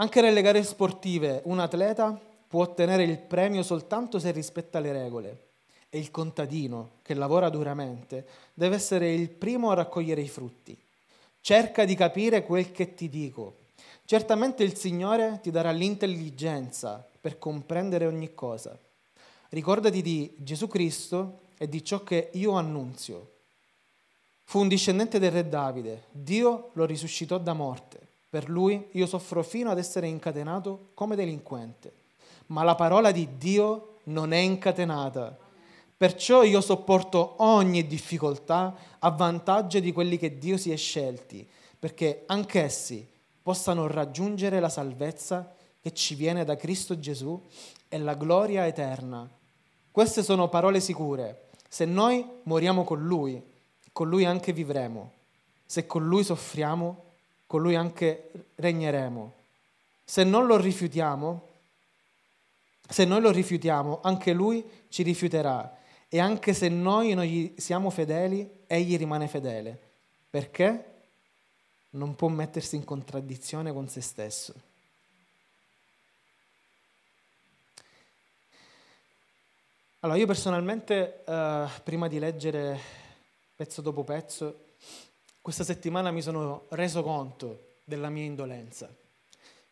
Anche 0.00 0.20
nelle 0.20 0.42
gare 0.42 0.62
sportive 0.62 1.42
un 1.46 1.58
atleta 1.58 2.16
può 2.46 2.62
ottenere 2.62 3.02
il 3.02 3.18
premio 3.18 3.64
soltanto 3.64 4.20
se 4.20 4.30
rispetta 4.30 4.78
le 4.78 4.92
regole 4.92 5.46
e 5.88 5.98
il 5.98 6.12
contadino, 6.12 6.90
che 7.02 7.14
lavora 7.14 7.48
duramente, 7.48 8.24
deve 8.54 8.76
essere 8.76 9.12
il 9.12 9.28
primo 9.28 9.72
a 9.72 9.74
raccogliere 9.74 10.20
i 10.20 10.28
frutti. 10.28 10.78
Cerca 11.40 11.84
di 11.84 11.96
capire 11.96 12.44
quel 12.44 12.70
che 12.70 12.94
ti 12.94 13.08
dico. 13.08 13.56
Certamente 14.04 14.62
il 14.62 14.76
Signore 14.76 15.40
ti 15.42 15.50
darà 15.50 15.72
l'intelligenza 15.72 17.04
per 17.20 17.36
comprendere 17.36 18.06
ogni 18.06 18.34
cosa. 18.34 18.78
Ricordati 19.48 20.00
di 20.00 20.32
Gesù 20.36 20.68
Cristo 20.68 21.40
e 21.58 21.68
di 21.68 21.82
ciò 21.82 22.04
che 22.04 22.30
io 22.34 22.52
annunzio. 22.52 23.32
Fu 24.44 24.60
un 24.60 24.68
discendente 24.68 25.18
del 25.18 25.32
re 25.32 25.48
Davide, 25.48 26.04
Dio 26.12 26.70
lo 26.74 26.84
risuscitò 26.84 27.38
da 27.38 27.52
morte 27.52 28.07
per 28.30 28.48
lui 28.48 28.88
io 28.92 29.06
soffro 29.06 29.42
fino 29.42 29.70
ad 29.70 29.78
essere 29.78 30.06
incatenato 30.06 30.90
come 30.94 31.16
delinquente, 31.16 31.92
ma 32.46 32.62
la 32.62 32.74
parola 32.74 33.10
di 33.10 33.36
Dio 33.38 33.96
non 34.04 34.32
è 34.32 34.38
incatenata. 34.38 35.36
Perciò 35.96 36.42
io 36.42 36.60
sopporto 36.60 37.34
ogni 37.38 37.86
difficoltà 37.86 38.74
a 38.98 39.10
vantaggio 39.10 39.80
di 39.80 39.92
quelli 39.92 40.16
che 40.16 40.38
Dio 40.38 40.56
si 40.56 40.70
è 40.70 40.76
scelti, 40.76 41.46
perché 41.78 42.24
anch'essi 42.26 43.06
possano 43.42 43.86
raggiungere 43.86 44.60
la 44.60 44.68
salvezza 44.68 45.54
che 45.80 45.92
ci 45.92 46.14
viene 46.14 46.44
da 46.44 46.56
Cristo 46.56 46.98
Gesù 46.98 47.40
e 47.88 47.98
la 47.98 48.14
gloria 48.14 48.66
eterna. 48.66 49.28
Queste 49.90 50.22
sono 50.22 50.48
parole 50.48 50.80
sicure. 50.80 51.48
Se 51.68 51.84
noi 51.84 52.24
moriamo 52.44 52.84
con 52.84 53.02
Lui, 53.02 53.42
con 53.92 54.08
Lui 54.08 54.24
anche 54.24 54.52
vivremo. 54.52 55.12
Se 55.64 55.86
con 55.86 56.06
Lui 56.06 56.24
soffriamo, 56.24 57.04
con 57.48 57.62
Lui 57.62 57.74
anche 57.74 58.30
regneremo. 58.56 59.32
Se 60.04 60.22
non 60.22 60.46
lo 60.46 60.58
rifiutiamo, 60.58 61.48
se 62.86 63.06
noi 63.06 63.22
lo 63.22 63.30
rifiutiamo, 63.30 64.00
anche 64.02 64.34
Lui 64.34 64.62
ci 64.90 65.02
rifiuterà. 65.02 65.76
E 66.10 66.20
anche 66.20 66.52
se 66.52 66.68
noi 66.68 67.14
non 67.14 67.24
gli 67.24 67.54
siamo 67.56 67.88
fedeli, 67.88 68.48
Egli 68.66 68.98
rimane 68.98 69.28
fedele. 69.28 69.78
Perché? 70.28 70.84
Non 71.90 72.14
può 72.14 72.28
mettersi 72.28 72.76
in 72.76 72.84
contraddizione 72.84 73.72
con 73.72 73.88
se 73.88 74.02
stesso. 74.02 74.54
Allora, 80.00 80.18
io 80.18 80.26
personalmente, 80.26 81.24
eh, 81.24 81.66
prima 81.82 82.08
di 82.08 82.18
leggere 82.18 82.78
pezzo 83.56 83.80
dopo 83.80 84.04
pezzo, 84.04 84.66
questa 85.40 85.64
settimana 85.64 86.10
mi 86.10 86.22
sono 86.22 86.66
reso 86.70 87.02
conto 87.02 87.76
della 87.84 88.08
mia 88.08 88.24
indolenza. 88.24 88.88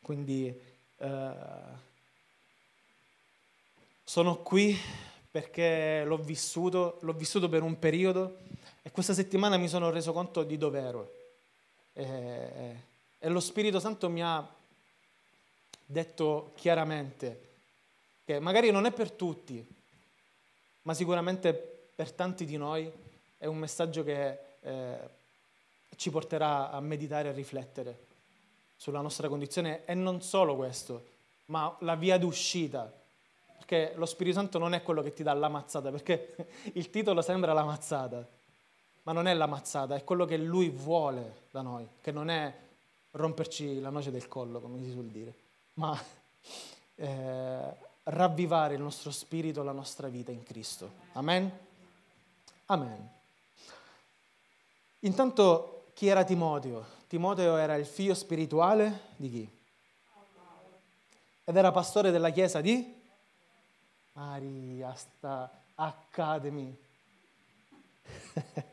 Quindi 0.01 0.59
eh, 0.99 1.31
sono 4.03 4.37
qui 4.37 4.79
perché 5.31 6.05
l'ho 6.05 6.17
vissuto, 6.17 6.99
l'ho 7.01 7.13
vissuto 7.13 7.49
per 7.49 7.63
un 7.63 7.79
periodo 7.79 8.39
e 8.83 8.91
questa 8.91 9.13
settimana 9.13 9.57
mi 9.57 9.69
sono 9.69 9.91
reso 9.91 10.13
conto 10.13 10.45
di 10.45 10.57
dove 10.57 10.81
ero. 10.81 11.13
E, 11.93 12.77
e 13.19 13.29
lo 13.29 13.41
Spirito 13.41 13.81
Santo 13.81 14.09
mi 14.09 14.23
ha 14.23 14.49
detto 15.85 16.53
chiaramente 16.55 17.45
che 18.25 18.41
magari 18.41 18.71
non 18.71 18.87
è 18.87 18.93
per 18.93 19.11
tutti, 19.11 19.65
ma 20.83 20.95
sicuramente 20.95 21.53
per 21.95 22.13
tanti 22.13 22.45
di 22.45 22.57
noi 22.57 22.91
è 23.39 23.47
un 23.47 23.59
messaggio 23.59 24.03
che 24.05 24.39
eh, 24.61 24.99
ci 25.97 26.11
porterà 26.11 26.71
a 26.71 26.81
meditare 26.81 27.29
e 27.29 27.33
a 27.33 27.35
riflettere 27.35 28.05
sulla 28.77 29.01
nostra 29.01 29.29
condizione 29.29 29.85
e 29.85 29.95
non 29.95 30.23
solo 30.23 30.55
questo, 30.57 31.05
ma 31.47 31.75
la 31.81 31.95
via 31.95 32.19
d'uscita 32.19 32.93
perché 33.67 33.95
lo 33.97 34.07
Spirito 34.07 34.39
Santo 34.39 34.59
non 34.59 34.75
è 34.75 34.83
quello 34.83 35.03
che 35.03 35.13
ti 35.13 35.25
dà 35.25 35.33
la 35.33 35.49
mazzata, 35.49 35.91
perché 35.91 36.37
il 36.75 36.89
titolo 36.89 37.21
sembra 37.21 37.53
la 37.53 37.65
mazzata, 37.65 38.25
ma 39.03 39.13
non 39.13 39.27
è 39.27 39.35
la 39.35 39.47
mazzata, 39.47 39.97
è 39.97 40.05
quello 40.05 40.25
che 40.25 40.37
Lui 40.37 40.69
vuole 40.69 41.43
da 41.51 41.63
noi, 41.63 41.85
che 42.01 42.13
non 42.13 42.31
è 42.31 42.55
romperci 43.11 43.81
la 43.81 43.91
noce 43.91 44.13
del 44.13 44.29
collo, 44.29 44.61
come 44.61 44.81
si 44.85 44.91
suol 44.93 45.07
dire, 45.07 45.35
ma 45.75 45.99
eh, 46.95 47.75
ravvivare 48.05 48.75
il 48.75 48.81
nostro 48.81 49.11
spirito, 49.11 49.65
la 49.65 49.73
nostra 49.73 50.07
vita 50.07 50.31
in 50.31 50.45
Cristo. 50.45 50.93
Amen? 51.15 51.51
Amen. 52.67 53.11
Intanto 55.01 55.76
chi 55.97 56.09
era 56.09 56.25
Timoteo? 56.25 56.85
Timoteo 57.09 57.57
era 57.57 57.75
il 57.77 57.87
figlio 57.87 58.13
spirituale 58.13 59.01
di 59.17 59.31
chi? 59.31 59.49
Ed 61.43 61.57
era 61.57 61.73
pastore 61.73 62.11
della 62.11 62.29
chiesa 62.29 62.61
di? 62.61 62.95
Maria 64.13 64.95
sta 64.95 65.51
Academy. 65.75 66.77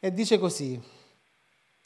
e 0.00 0.12
dice 0.12 0.36
così, 0.36 0.82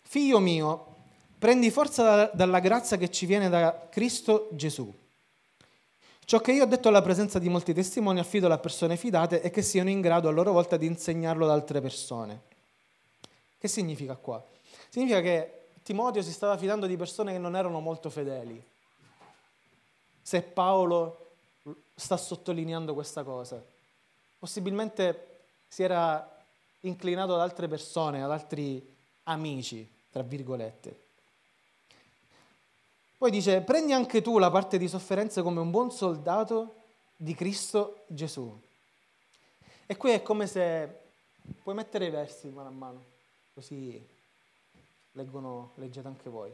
figlio 0.04 0.38
mio, 0.38 0.94
prendi 1.38 1.70
forza 1.70 2.30
dalla 2.32 2.60
grazia 2.60 2.96
che 2.96 3.10
ci 3.10 3.26
viene 3.26 3.50
da 3.50 3.88
Cristo 3.90 4.48
Gesù. 4.52 4.90
Ciò 6.24 6.40
che 6.40 6.52
io 6.52 6.62
ho 6.62 6.66
detto 6.66 6.88
alla 6.88 7.02
presenza 7.02 7.38
di 7.38 7.50
molti 7.50 7.74
testimoni 7.74 8.20
affido 8.20 8.50
a 8.50 8.56
persone 8.56 8.96
fidate 8.96 9.42
e 9.42 9.50
che 9.50 9.60
siano 9.60 9.90
in 9.90 10.00
grado 10.00 10.30
a 10.30 10.32
loro 10.32 10.52
volta 10.52 10.78
di 10.78 10.86
insegnarlo 10.86 11.44
ad 11.44 11.50
altre 11.50 11.82
persone. 11.82 12.51
Che 13.62 13.68
significa 13.68 14.16
qua? 14.16 14.44
Significa 14.88 15.20
che 15.20 15.66
Timoteo 15.84 16.20
si 16.20 16.32
stava 16.32 16.58
fidando 16.58 16.86
di 16.86 16.96
persone 16.96 17.30
che 17.30 17.38
non 17.38 17.54
erano 17.54 17.78
molto 17.78 18.10
fedeli. 18.10 18.60
Se 20.20 20.42
Paolo 20.42 21.34
sta 21.94 22.16
sottolineando 22.16 22.92
questa 22.92 23.22
cosa. 23.22 23.62
Possibilmente 24.36 25.42
si 25.68 25.84
era 25.84 26.28
inclinato 26.80 27.34
ad 27.34 27.40
altre 27.40 27.68
persone, 27.68 28.24
ad 28.24 28.32
altri 28.32 28.84
amici, 29.22 29.88
tra 30.10 30.24
virgolette. 30.24 31.00
Poi 33.16 33.30
dice, 33.30 33.60
prendi 33.60 33.92
anche 33.92 34.22
tu 34.22 34.38
la 34.38 34.50
parte 34.50 34.76
di 34.76 34.88
sofferenze 34.88 35.40
come 35.40 35.60
un 35.60 35.70
buon 35.70 35.92
soldato 35.92 36.74
di 37.14 37.36
Cristo 37.36 38.02
Gesù. 38.08 38.60
E 39.86 39.96
qui 39.96 40.10
è 40.10 40.20
come 40.20 40.48
se 40.48 40.98
puoi 41.62 41.76
mettere 41.76 42.06
i 42.06 42.10
versi 42.10 42.48
mano 42.48 42.68
a 42.68 42.72
mano, 42.72 43.10
così 43.54 44.04
leggono, 45.12 45.72
leggete 45.76 46.06
anche 46.06 46.30
voi. 46.30 46.52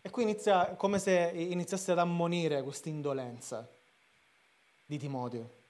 E 0.00 0.10
qui 0.10 0.22
inizia 0.22 0.74
come 0.74 0.98
se 0.98 1.32
iniziasse 1.34 1.92
ad 1.92 1.98
ammonire 1.98 2.62
questa 2.62 2.88
indolenza 2.88 3.66
di 4.84 4.98
Timoteo. 4.98 5.62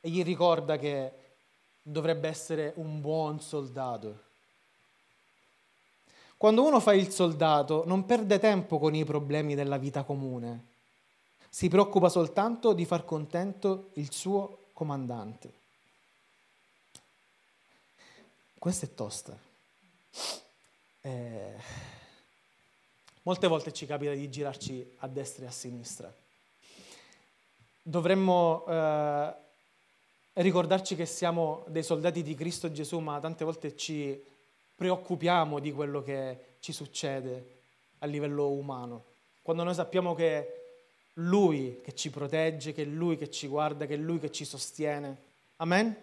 E 0.00 0.08
gli 0.08 0.22
ricorda 0.22 0.78
che 0.78 1.12
dovrebbe 1.82 2.28
essere 2.28 2.72
un 2.76 3.00
buon 3.00 3.40
soldato. 3.40 4.28
Quando 6.38 6.64
uno 6.64 6.80
fa 6.80 6.94
il 6.94 7.10
soldato 7.10 7.84
non 7.86 8.06
perde 8.06 8.38
tempo 8.38 8.78
con 8.78 8.94
i 8.94 9.04
problemi 9.04 9.54
della 9.54 9.76
vita 9.76 10.04
comune, 10.04 10.68
si 11.50 11.68
preoccupa 11.68 12.08
soltanto 12.08 12.72
di 12.72 12.86
far 12.86 13.04
contento 13.04 13.90
il 13.94 14.10
suo 14.10 14.59
comandante. 14.80 15.52
Questa 18.58 18.86
è 18.86 18.94
tosta. 18.94 19.38
Eh, 21.02 21.54
molte 23.24 23.46
volte 23.46 23.74
ci 23.74 23.84
capita 23.84 24.14
di 24.14 24.30
girarci 24.30 24.96
a 25.00 25.06
destra 25.06 25.44
e 25.44 25.48
a 25.48 25.50
sinistra. 25.50 26.10
Dovremmo 27.82 28.64
eh, 28.66 29.34
ricordarci 30.32 30.96
che 30.96 31.04
siamo 31.04 31.62
dei 31.68 31.82
soldati 31.82 32.22
di 32.22 32.34
Cristo 32.34 32.72
Gesù, 32.72 33.00
ma 33.00 33.20
tante 33.20 33.44
volte 33.44 33.76
ci 33.76 34.18
preoccupiamo 34.76 35.58
di 35.58 35.72
quello 35.72 36.02
che 36.02 36.54
ci 36.60 36.72
succede 36.72 37.60
a 37.98 38.06
livello 38.06 38.48
umano. 38.48 39.04
Quando 39.42 39.62
noi 39.62 39.74
sappiamo 39.74 40.14
che 40.14 40.59
Lui 41.22 41.80
che 41.82 41.94
ci 41.94 42.10
protegge, 42.10 42.72
che 42.72 42.82
è 42.82 42.86
Lui 42.86 43.16
che 43.16 43.30
ci 43.30 43.46
guarda, 43.46 43.86
che 43.86 43.94
è 43.94 43.98
Lui 43.98 44.18
che 44.18 44.30
ci 44.30 44.44
sostiene. 44.44 45.16
Amen? 45.56 45.94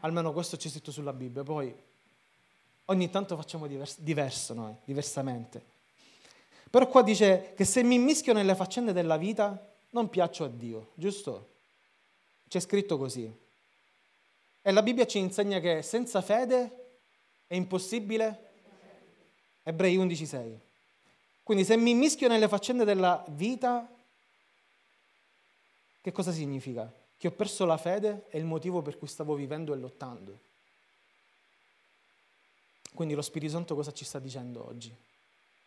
Almeno 0.00 0.32
questo 0.32 0.56
c'è 0.56 0.68
scritto 0.68 0.92
sulla 0.92 1.12
Bibbia. 1.12 1.42
Poi 1.42 1.74
Ogni 2.90 3.08
tanto 3.08 3.36
facciamo 3.36 3.68
divers- 3.68 4.00
diverso 4.00 4.52
noi, 4.52 4.74
diversamente. 4.84 5.62
Però 6.68 6.88
qua 6.88 7.02
dice 7.02 7.52
che 7.54 7.64
se 7.64 7.84
mi 7.84 7.98
mischio 7.98 8.32
nelle 8.32 8.56
faccende 8.56 8.92
della 8.92 9.16
vita 9.16 9.64
non 9.90 10.10
piaccio 10.10 10.42
a 10.42 10.48
Dio, 10.48 10.90
giusto? 10.94 11.48
C'è 12.48 12.58
scritto 12.58 12.98
così. 12.98 13.32
E 14.62 14.72
la 14.72 14.82
Bibbia 14.82 15.06
ci 15.06 15.18
insegna 15.18 15.60
che 15.60 15.82
senza 15.82 16.20
fede 16.20 16.98
è 17.46 17.54
impossibile. 17.54 18.48
Ebrei 19.62 19.96
11:6. 19.96 20.58
Quindi 21.44 21.64
se 21.64 21.76
mi 21.76 21.94
mischio 21.94 22.26
nelle 22.26 22.48
faccende 22.48 22.84
della 22.84 23.24
vita, 23.28 23.88
che 26.00 26.12
cosa 26.12 26.32
significa? 26.32 26.90
Che 27.16 27.28
ho 27.28 27.32
perso 27.32 27.64
la 27.64 27.76
fede 27.76 28.26
è 28.28 28.36
il 28.36 28.44
motivo 28.44 28.80
per 28.82 28.96
cui 28.98 29.08
stavo 29.08 29.34
vivendo 29.34 29.74
e 29.74 29.76
lottando. 29.76 30.38
Quindi 32.94 33.14
lo 33.14 33.22
Spirito 33.22 33.52
Santo 33.52 33.74
cosa 33.74 33.92
ci 33.92 34.04
sta 34.04 34.18
dicendo 34.18 34.66
oggi? 34.66 34.94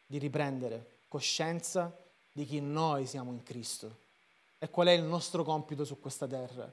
Di 0.06 0.18
riprendere 0.18 0.92
coscienza 1.08 1.96
di 2.32 2.46
chi 2.46 2.60
noi 2.60 3.06
siamo 3.06 3.32
in 3.32 3.44
Cristo 3.44 4.02
e 4.58 4.70
qual 4.70 4.88
è 4.88 4.92
il 4.92 5.04
nostro 5.04 5.44
compito 5.44 5.86
su 5.86 6.00
questa 6.00 6.26
terra 6.26 6.72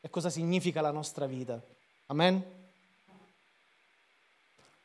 e 0.00 0.08
cosa 0.08 0.30
significa 0.30 0.80
la 0.80 0.92
nostra 0.92 1.26
vita. 1.26 1.60
Amen? 2.06 2.42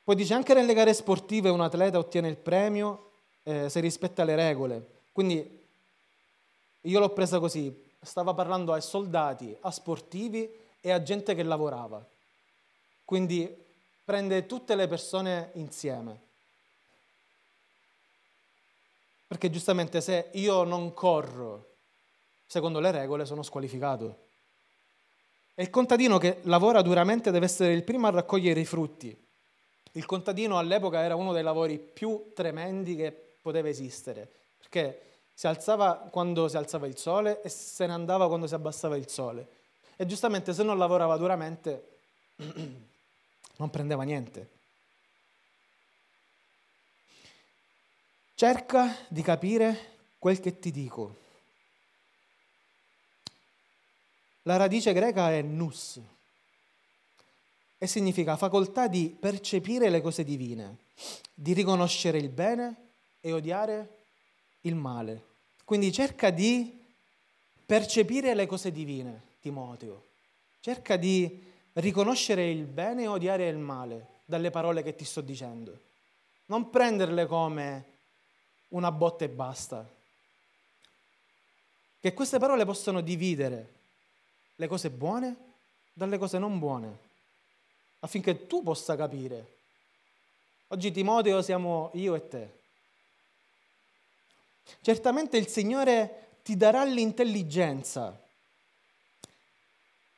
Poi 0.03 0.15
dice 0.15 0.33
anche 0.33 0.53
nelle 0.53 0.73
gare 0.73 0.93
sportive 0.93 1.49
un 1.49 1.61
atleta 1.61 1.97
ottiene 1.97 2.27
il 2.27 2.35
premio 2.35 3.11
eh, 3.43 3.69
se 3.69 3.79
rispetta 3.79 4.23
le 4.23 4.35
regole. 4.35 4.87
Quindi 5.11 5.63
io 6.81 6.99
l'ho 6.99 7.09
presa 7.09 7.39
così, 7.39 7.84
stava 8.05 8.33
parlando 8.33 8.71
ai 8.73 8.81
soldati, 8.81 9.55
a 9.61 9.71
sportivi 9.71 10.49
e 10.79 10.91
a 10.91 11.01
gente 11.01 11.35
che 11.35 11.43
lavorava. 11.43 12.05
Quindi 13.03 13.63
prende 14.03 14.45
tutte 14.45 14.75
le 14.75 14.87
persone 14.87 15.49
insieme. 15.53 16.21
Perché 19.27 19.49
giustamente 19.49 20.01
se 20.01 20.29
io 20.33 20.63
non 20.63 20.93
corro 20.93 21.73
secondo 22.45 22.79
le 22.79 22.91
regole 22.91 23.25
sono 23.25 23.41
squalificato. 23.41 24.23
E 25.55 25.63
il 25.63 25.69
contadino 25.69 26.17
che 26.17 26.39
lavora 26.43 26.81
duramente 26.81 27.31
deve 27.31 27.45
essere 27.45 27.73
il 27.73 27.83
primo 27.83 28.07
a 28.07 28.11
raccogliere 28.11 28.59
i 28.59 28.65
frutti. 28.65 29.17
Il 29.93 30.05
contadino 30.05 30.57
all'epoca 30.57 31.01
era 31.01 31.15
uno 31.15 31.33
dei 31.33 31.43
lavori 31.43 31.79
più 31.79 32.31
tremendi 32.35 32.95
che 32.95 33.11
poteva 33.41 33.69
esistere, 33.69 34.29
perché 34.57 35.14
si 35.37 35.47
alzava 35.47 35.95
quando 36.09 36.47
si 36.47 36.55
alzava 36.55 36.87
il 36.87 36.97
sole 36.97 37.41
e 37.41 37.49
se 37.49 37.85
ne 37.85 37.91
andava 37.91 38.29
quando 38.29 38.47
si 38.47 38.53
abbassava 38.53 38.95
il 38.95 39.09
sole. 39.09 39.47
E 39.97 40.05
giustamente 40.05 40.53
se 40.53 40.63
non 40.63 40.77
lavorava 40.77 41.17
duramente 41.17 41.97
non 43.57 43.69
prendeva 43.69 44.03
niente. 44.03 44.49
Cerca 48.33 48.95
di 49.09 49.21
capire 49.21 49.93
quel 50.17 50.39
che 50.39 50.57
ti 50.57 50.71
dico. 50.71 51.23
La 54.43 54.55
radice 54.55 54.93
greca 54.93 55.31
è 55.31 55.41
nous 55.41 55.99
e 57.77 57.87
significa 57.87 58.37
facoltà 58.37 58.87
di 58.87 59.13
percepire 59.19 59.89
le 59.89 60.01
cose 60.01 60.23
divine, 60.23 60.77
di 61.33 61.51
riconoscere 61.51 62.19
il 62.19 62.29
bene 62.29 62.75
e 63.19 63.33
odiare 63.33 64.04
il 64.65 64.75
male. 64.75 65.33
Quindi 65.63 65.91
cerca 65.91 66.29
di 66.29 66.83
percepire 67.65 68.35
le 68.35 68.45
cose 68.45 68.71
divine, 68.71 69.21
Timoteo. 69.41 70.03
Cerca 70.59 70.95
di 70.97 71.43
riconoscere 71.73 72.49
il 72.49 72.65
bene 72.65 73.03
e 73.03 73.07
odiare 73.07 73.47
il 73.47 73.57
male 73.57 74.07
dalle 74.25 74.51
parole 74.51 74.83
che 74.83 74.95
ti 74.95 75.05
sto 75.05 75.21
dicendo. 75.21 75.79
Non 76.47 76.69
prenderle 76.69 77.25
come 77.25 77.85
una 78.69 78.91
botta 78.91 79.25
e 79.25 79.29
basta. 79.29 79.87
Che 81.99 82.13
queste 82.13 82.37
parole 82.37 82.65
possono 82.65 83.01
dividere 83.01 83.73
le 84.55 84.67
cose 84.67 84.89
buone 84.89 85.45
dalle 85.97 86.17
cose 86.17 86.37
non 86.37 86.59
buone, 86.59 86.97
affinché 87.99 88.47
tu 88.47 88.61
possa 88.61 88.97
capire. 88.97 89.53
Oggi 90.67 90.91
Timoteo 90.91 91.41
siamo 91.41 91.89
io 91.93 92.15
e 92.15 92.27
te. 92.27 92.63
Certamente 94.81 95.37
il 95.37 95.47
Signore 95.47 96.37
ti 96.43 96.55
darà 96.57 96.83
l'intelligenza. 96.83 98.19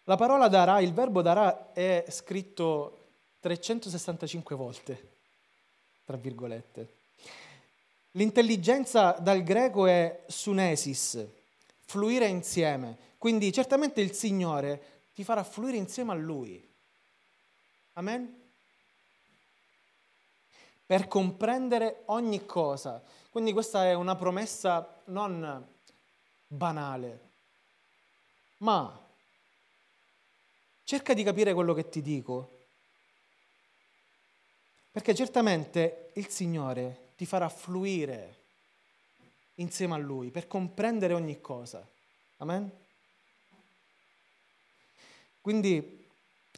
La 0.03 0.15
parola 0.15 0.47
darà, 0.47 0.79
il 0.79 0.93
verbo 0.93 1.21
darà 1.21 1.73
è 1.73 2.05
scritto 2.09 2.97
365 3.41 4.55
volte, 4.55 5.09
tra 6.05 6.17
virgolette. 6.17 6.95
L'intelligenza 8.11 9.11
dal 9.11 9.43
greco 9.43 9.85
è 9.85 10.23
sunesis, 10.27 11.23
fluire 11.85 12.27
insieme. 12.27 12.97
Quindi 13.17 13.51
certamente 13.51 14.01
il 14.01 14.13
Signore 14.13 15.01
ti 15.13 15.23
farà 15.23 15.43
fluire 15.43 15.77
insieme 15.77 16.11
a 16.11 16.15
Lui. 16.15 16.65
Amen? 17.93 18.41
Per 20.85 21.07
comprendere 21.07 22.03
ogni 22.05 22.45
cosa. 22.45 23.03
Quindi 23.37 23.53
questa 23.53 23.85
è 23.85 23.93
una 23.93 24.15
promessa 24.15 24.99
non 25.05 25.63
banale, 26.47 27.19
ma 28.57 29.07
cerca 30.83 31.13
di 31.13 31.21
capire 31.21 31.53
quello 31.53 31.75
che 31.75 31.87
ti 31.87 32.01
dico, 32.01 32.65
perché 34.89 35.13
certamente 35.13 36.09
il 36.15 36.29
Signore 36.29 37.11
ti 37.15 37.27
farà 37.27 37.47
fluire 37.47 38.37
insieme 39.57 39.93
a 39.93 39.97
Lui 39.97 40.31
per 40.31 40.47
comprendere 40.47 41.13
ogni 41.13 41.39
cosa. 41.39 41.87
Amen? 42.37 42.71
Quindi, 45.41 46.07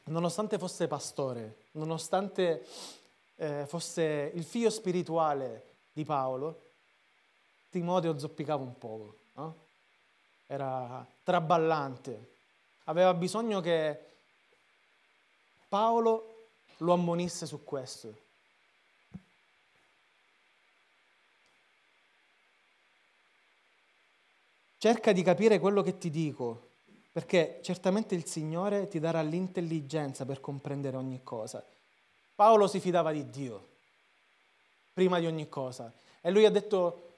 nonostante 0.05 0.57
fosse 0.57 0.87
pastore, 0.87 1.63
nonostante 1.71 2.65
eh, 3.35 3.65
fosse 3.67 4.31
il 4.33 4.45
figlio 4.45 4.69
spirituale 4.69 5.75
di 5.91 6.05
Paolo, 6.05 6.67
Timoteo 7.69 8.17
zoppicava 8.17 8.63
un 8.63 8.77
poco, 8.77 9.15
no? 9.33 9.67
era 10.47 11.05
traballante, 11.23 12.35
aveva 12.85 13.13
bisogno 13.13 13.61
che 13.61 14.07
Paolo 15.67 16.47
lo 16.77 16.93
ammonisse 16.93 17.45
su 17.45 17.63
questo. 17.63 18.27
Cerca 24.79 25.11
di 25.11 25.21
capire 25.21 25.59
quello 25.59 25.83
che 25.83 25.99
ti 25.99 26.09
dico, 26.09 26.69
perché 27.11 27.59
certamente 27.61 28.15
il 28.15 28.25
Signore 28.25 28.87
ti 28.87 28.99
darà 28.99 29.21
l'intelligenza 29.21 30.25
per 30.25 30.39
comprendere 30.39 30.97
ogni 30.97 31.21
cosa. 31.21 31.63
Paolo 32.33 32.67
si 32.67 32.79
fidava 32.79 33.11
di 33.11 33.29
Dio 33.29 33.67
prima 34.93 35.19
di 35.19 35.27
ogni 35.27 35.47
cosa 35.47 35.93
e 36.21 36.31
lui 36.31 36.45
ha 36.45 36.49
detto 36.49 37.08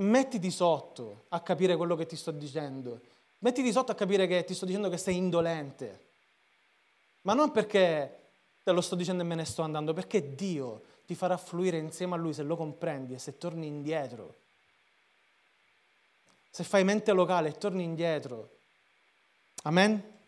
mettiti 0.00 0.50
sotto 0.50 1.24
a 1.28 1.40
capire 1.40 1.76
quello 1.76 1.96
che 1.96 2.06
ti 2.06 2.16
sto 2.16 2.30
dicendo, 2.30 3.00
mettiti 3.38 3.72
sotto 3.72 3.92
a 3.92 3.94
capire 3.94 4.26
che 4.26 4.44
ti 4.44 4.54
sto 4.54 4.66
dicendo 4.66 4.88
che 4.88 4.98
sei 4.98 5.16
indolente, 5.16 6.06
ma 7.22 7.34
non 7.34 7.50
perché 7.50 8.18
te 8.62 8.72
lo 8.72 8.80
sto 8.80 8.94
dicendo 8.94 9.22
e 9.22 9.26
me 9.26 9.34
ne 9.34 9.44
sto 9.44 9.62
andando, 9.62 9.92
perché 9.92 10.34
Dio 10.34 10.82
ti 11.06 11.14
farà 11.14 11.36
fluire 11.36 11.78
insieme 11.78 12.14
a 12.14 12.18
Lui 12.18 12.32
se 12.32 12.42
lo 12.42 12.56
comprendi 12.56 13.14
e 13.14 13.18
se 13.18 13.36
torni 13.36 13.66
indietro. 13.66 14.36
Se 16.50 16.64
fai 16.64 16.84
mente 16.84 17.12
locale 17.12 17.48
e 17.48 17.58
torni 17.58 17.84
indietro. 17.84 18.58
Amen? 19.62 20.18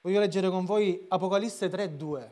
Voglio 0.00 0.20
leggere 0.20 0.50
con 0.50 0.64
voi 0.64 1.04
Apocalisse 1.08 1.68
3:2. 1.68 2.30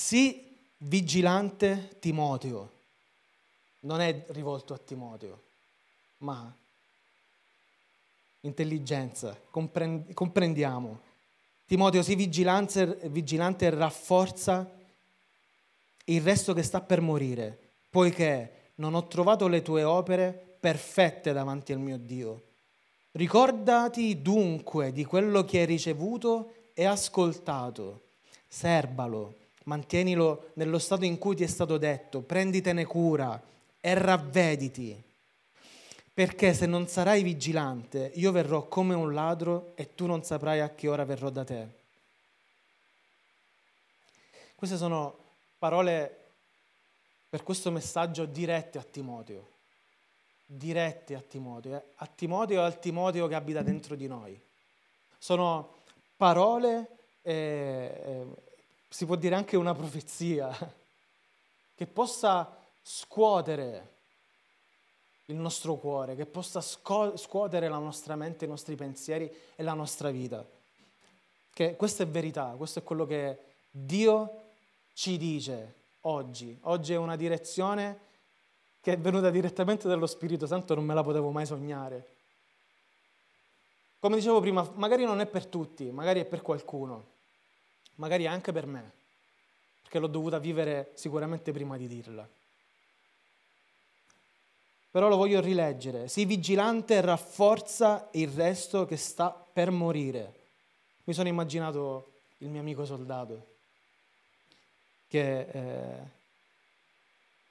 Sii 0.00 0.56
vigilante 0.78 1.96
Timoteo. 2.00 2.70
Non 3.80 4.00
è 4.00 4.24
rivolto 4.28 4.72
a 4.72 4.78
Timoteo, 4.78 5.40
ma 6.18 6.52
intelligenza, 8.40 9.38
comprendiamo. 9.50 11.00
Timoteo, 11.66 12.02
sii 12.02 12.16
vigilante, 12.16 12.98
vigilante 13.08 13.66
e 13.66 13.70
rafforza 13.70 14.68
il 16.04 16.22
resto 16.22 16.54
che 16.54 16.62
sta 16.62 16.80
per 16.80 17.02
morire, 17.02 17.56
poiché 17.90 18.72
non 18.76 18.94
ho 18.94 19.06
trovato 19.06 19.48
le 19.48 19.62
tue 19.62 19.84
opere 19.84 20.56
perfette 20.58 21.32
davanti 21.32 21.72
al 21.72 21.78
mio 21.78 21.98
Dio. 21.98 22.42
Ricordati 23.12 24.20
dunque 24.22 24.92
di 24.92 25.04
quello 25.04 25.44
che 25.44 25.60
hai 25.60 25.66
ricevuto 25.66 26.54
e 26.74 26.84
ascoltato, 26.86 28.06
serbalo, 28.48 29.36
mantienilo 29.70 30.50
nello 30.54 30.80
stato 30.80 31.04
in 31.04 31.16
cui 31.16 31.36
ti 31.36 31.44
è 31.44 31.46
stato 31.46 31.78
detto, 31.78 32.22
prenditene 32.22 32.84
cura 32.84 33.40
e 33.80 33.94
ravvediti, 33.94 35.00
perché 36.12 36.54
se 36.54 36.66
non 36.66 36.88
sarai 36.88 37.22
vigilante 37.22 38.10
io 38.14 38.32
verrò 38.32 38.66
come 38.66 38.94
un 38.94 39.14
ladro 39.14 39.72
e 39.76 39.94
tu 39.94 40.06
non 40.06 40.24
saprai 40.24 40.58
a 40.58 40.74
che 40.74 40.88
ora 40.88 41.04
verrò 41.04 41.30
da 41.30 41.44
te. 41.44 41.78
Queste 44.56 44.76
sono 44.76 45.16
parole 45.56 46.16
per 47.28 47.44
questo 47.44 47.70
messaggio 47.70 48.24
dirette 48.24 48.76
a 48.76 48.82
Timoteo, 48.82 49.46
dirette 50.44 51.14
a 51.14 51.20
Timoteo, 51.20 51.76
eh? 51.76 51.82
a 51.94 52.06
Timoteo 52.12 52.60
e 52.60 52.64
al 52.64 52.80
Timoteo 52.80 53.28
che 53.28 53.36
abita 53.36 53.62
dentro 53.62 53.94
di 53.94 54.08
noi. 54.08 54.38
Sono 55.16 55.76
parole, 56.16 56.88
eh, 57.22 58.02
eh, 58.04 58.48
si 58.90 59.06
può 59.06 59.14
dire 59.14 59.36
anche 59.36 59.56
una 59.56 59.74
profezia, 59.74 60.50
che 61.74 61.86
possa 61.86 62.58
scuotere 62.82 63.88
il 65.26 65.36
nostro 65.36 65.76
cuore, 65.76 66.16
che 66.16 66.26
possa 66.26 66.60
scuotere 66.60 67.68
la 67.68 67.78
nostra 67.78 68.16
mente, 68.16 68.44
i 68.44 68.48
nostri 68.48 68.74
pensieri 68.74 69.32
e 69.54 69.62
la 69.62 69.74
nostra 69.74 70.10
vita. 70.10 70.44
Che 71.52 71.76
questa 71.76 72.02
è 72.02 72.06
verità, 72.06 72.54
questo 72.56 72.80
è 72.80 72.82
quello 72.82 73.06
che 73.06 73.38
Dio 73.70 74.40
ci 74.92 75.16
dice 75.16 75.74
oggi. 76.02 76.58
Oggi 76.62 76.92
è 76.92 76.96
una 76.96 77.16
direzione 77.16 78.08
che 78.80 78.94
è 78.94 78.98
venuta 78.98 79.30
direttamente 79.30 79.86
dallo 79.86 80.06
Spirito 80.06 80.46
Santo, 80.46 80.74
non 80.74 80.84
me 80.84 80.94
la 80.94 81.02
potevo 81.02 81.30
mai 81.30 81.46
sognare. 81.46 82.08
Come 84.00 84.16
dicevo 84.16 84.40
prima, 84.40 84.68
magari 84.74 85.04
non 85.04 85.20
è 85.20 85.26
per 85.26 85.46
tutti, 85.46 85.90
magari 85.90 86.20
è 86.20 86.24
per 86.24 86.42
qualcuno, 86.42 87.04
magari 88.00 88.26
anche 88.26 88.50
per 88.50 88.66
me, 88.66 88.90
perché 89.82 89.98
l'ho 89.98 90.06
dovuta 90.06 90.38
vivere 90.38 90.90
sicuramente 90.94 91.52
prima 91.52 91.76
di 91.76 91.86
dirla. 91.86 92.26
Però 94.90 95.08
lo 95.08 95.16
voglio 95.16 95.40
rileggere. 95.40 96.08
Sii 96.08 96.24
vigilante 96.24 96.94
e 96.94 97.00
rafforza 97.00 98.08
il 98.12 98.28
resto 98.28 98.86
che 98.86 98.96
sta 98.96 99.30
per 99.30 99.70
morire. 99.70 100.34
Mi 101.04 101.12
sono 101.12 101.28
immaginato 101.28 102.22
il 102.38 102.48
mio 102.48 102.60
amico 102.60 102.84
soldato 102.84 103.46
che 105.06 105.40
eh, 105.40 105.98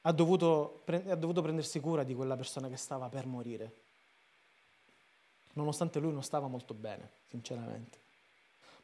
ha, 0.01 0.11
dovuto, 0.11 0.83
ha 0.87 1.15
dovuto 1.15 1.41
prendersi 1.41 1.79
cura 1.79 2.03
di 2.03 2.15
quella 2.15 2.35
persona 2.35 2.67
che 2.69 2.77
stava 2.77 3.07
per 3.07 3.25
morire, 3.25 3.71
nonostante 5.53 5.99
lui 5.99 6.11
non 6.11 6.23
stava 6.23 6.47
molto 6.47 6.73
bene, 6.73 7.09
sinceramente. 7.29 8.07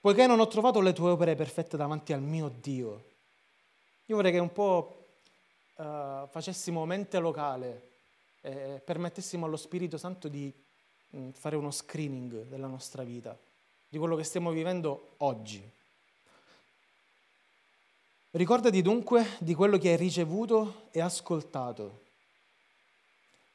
Poiché 0.05 0.27
non 0.27 0.39
ho 0.39 0.47
trovato 0.47 0.81
le 0.81 0.93
tue 0.93 1.09
opere 1.09 1.33
perfette 1.33 1.77
davanti 1.77 2.13
al 2.13 2.21
mio 2.21 2.53
Dio. 2.61 3.05
Io 4.05 4.15
vorrei 4.15 4.31
che 4.31 4.37
un 4.37 4.51
po' 4.51 5.07
uh, 5.77 6.27
facessimo 6.27 6.85
mente 6.85 7.17
locale 7.17 7.89
e 8.41 8.79
permettessimo 8.85 9.47
allo 9.47 9.57
Spirito 9.57 9.97
Santo 9.97 10.27
di 10.27 10.53
mh, 11.09 11.17
mm, 11.17 11.29
fare 11.31 11.55
uno 11.55 11.71
screening 11.71 12.43
della 12.43 12.67
nostra 12.67 13.01
vita, 13.01 13.35
di 13.89 13.97
quello 13.97 14.15
che 14.15 14.23
stiamo 14.23 14.51
vivendo 14.51 15.13
oggi. 15.17 15.67
Ricordati 18.29 18.83
dunque 18.83 19.25
di 19.39 19.55
quello 19.55 19.79
che 19.79 19.89
hai 19.89 19.97
ricevuto 19.97 20.89
e 20.91 21.01
ascoltato. 21.01 22.03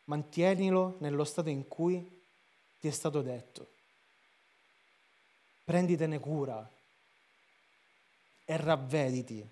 Mantienilo 0.06 0.96
nello 0.98 1.22
stato 1.22 1.48
in 1.48 1.68
cui 1.68 2.22
ti 2.80 2.88
è 2.88 2.90
stato 2.90 3.22
detto. 3.22 3.78
Prenditene 5.70 6.18
cura 6.18 6.68
e 8.44 8.56
ravvediti. 8.56 9.48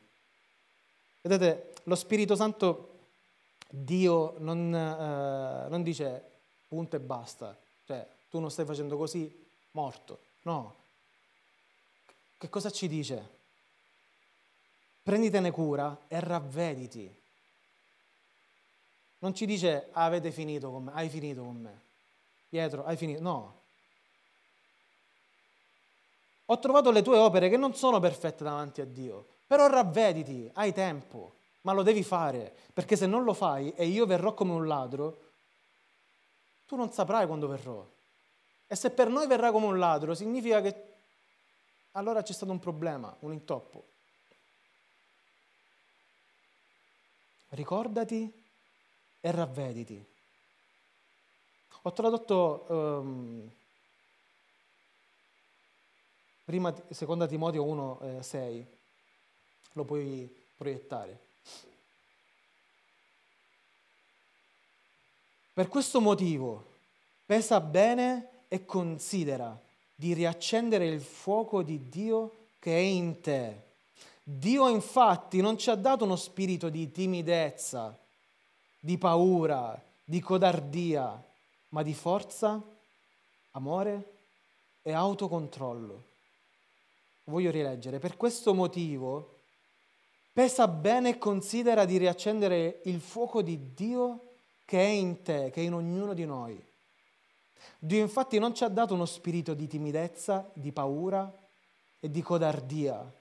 Vedete, 1.20 1.74
lo 1.84 1.94
Spirito 1.94 2.34
Santo, 2.34 2.98
Dio 3.68 4.34
non, 4.38 4.74
eh, 4.74 5.68
non 5.68 5.84
dice 5.84 6.20
punto 6.66 6.96
e 6.96 6.98
basta, 6.98 7.56
cioè 7.86 8.04
tu 8.28 8.40
non 8.40 8.50
stai 8.50 8.64
facendo 8.64 8.96
così, 8.96 9.32
morto. 9.70 10.18
No. 10.42 10.74
Che 12.36 12.48
cosa 12.48 12.70
ci 12.70 12.88
dice? 12.88 13.36
Prenditene 15.04 15.52
cura 15.52 15.96
e 16.08 16.18
ravvediti. 16.18 17.14
Non 19.18 19.36
ci 19.36 19.46
dice 19.46 19.90
avete 19.92 20.32
finito 20.32 20.72
con 20.72 20.82
me, 20.82 20.92
hai 20.94 21.08
finito 21.08 21.44
con 21.44 21.60
me. 21.60 21.80
Pietro, 22.48 22.84
hai 22.86 22.96
finito. 22.96 23.20
No. 23.20 23.57
Ho 26.50 26.58
trovato 26.58 26.90
le 26.90 27.02
tue 27.02 27.18
opere 27.18 27.50
che 27.50 27.58
non 27.58 27.74
sono 27.74 28.00
perfette 28.00 28.42
davanti 28.42 28.80
a 28.80 28.86
Dio, 28.86 29.26
però 29.46 29.66
ravvediti, 29.66 30.50
hai 30.54 30.72
tempo, 30.72 31.34
ma 31.62 31.72
lo 31.72 31.82
devi 31.82 32.02
fare, 32.02 32.54
perché 32.72 32.96
se 32.96 33.06
non 33.06 33.24
lo 33.24 33.34
fai 33.34 33.72
e 33.74 33.86
io 33.86 34.06
verrò 34.06 34.32
come 34.32 34.52
un 34.52 34.66
ladro, 34.66 35.18
tu 36.66 36.76
non 36.76 36.90
saprai 36.90 37.26
quando 37.26 37.48
verrò. 37.48 37.86
E 38.66 38.76
se 38.76 38.90
per 38.90 39.08
noi 39.08 39.26
verrà 39.26 39.52
come 39.52 39.66
un 39.66 39.78
ladro, 39.78 40.14
significa 40.14 40.62
che 40.62 40.84
allora 41.92 42.22
c'è 42.22 42.32
stato 42.32 42.52
un 42.52 42.58
problema, 42.58 43.14
un 43.20 43.32
intoppo. 43.32 43.84
Ricordati 47.50 48.44
e 49.20 49.30
ravvediti. 49.30 50.02
Ho 51.82 51.92
tradotto 51.92 52.64
um, 52.68 53.50
prima, 56.48 56.74
seconda 56.88 57.26
Timoteo 57.26 57.62
1, 57.62 58.00
eh, 58.00 58.22
6, 58.22 58.66
lo 59.72 59.84
puoi 59.84 60.34
proiettare. 60.56 61.18
Per 65.52 65.68
questo 65.68 66.00
motivo 66.00 66.64
pesa 67.26 67.60
bene 67.60 68.46
e 68.48 68.64
considera 68.64 69.60
di 69.94 70.14
riaccendere 70.14 70.86
il 70.86 71.02
fuoco 71.02 71.62
di 71.62 71.90
Dio 71.90 72.46
che 72.58 72.74
è 72.74 72.80
in 72.80 73.20
te. 73.20 73.64
Dio 74.22 74.70
infatti 74.70 75.42
non 75.42 75.58
ci 75.58 75.68
ha 75.68 75.74
dato 75.74 76.04
uno 76.04 76.16
spirito 76.16 76.70
di 76.70 76.90
timidezza, 76.90 77.94
di 78.80 78.96
paura, 78.96 79.78
di 80.02 80.20
codardia, 80.20 81.22
ma 81.68 81.82
di 81.82 81.92
forza, 81.92 82.58
amore 83.50 84.12
e 84.80 84.92
autocontrollo. 84.92 86.07
Voglio 87.28 87.50
rileggere. 87.50 87.98
Per 87.98 88.16
questo 88.16 88.54
motivo 88.54 89.36
pesa 90.32 90.66
bene 90.66 91.10
e 91.10 91.18
considera 91.18 91.84
di 91.84 91.98
riaccendere 91.98 92.80
il 92.84 93.00
fuoco 93.00 93.42
di 93.42 93.74
Dio 93.74 94.36
che 94.64 94.80
è 94.80 94.88
in 94.88 95.22
te, 95.22 95.50
che 95.50 95.60
è 95.60 95.64
in 95.64 95.74
ognuno 95.74 96.14
di 96.14 96.24
noi. 96.24 96.62
Dio 97.78 98.00
infatti 98.00 98.38
non 98.38 98.54
ci 98.54 98.64
ha 98.64 98.68
dato 98.68 98.94
uno 98.94 99.04
spirito 99.04 99.52
di 99.52 99.66
timidezza, 99.66 100.50
di 100.54 100.72
paura 100.72 101.30
e 102.00 102.10
di 102.10 102.22
codardia. 102.22 103.12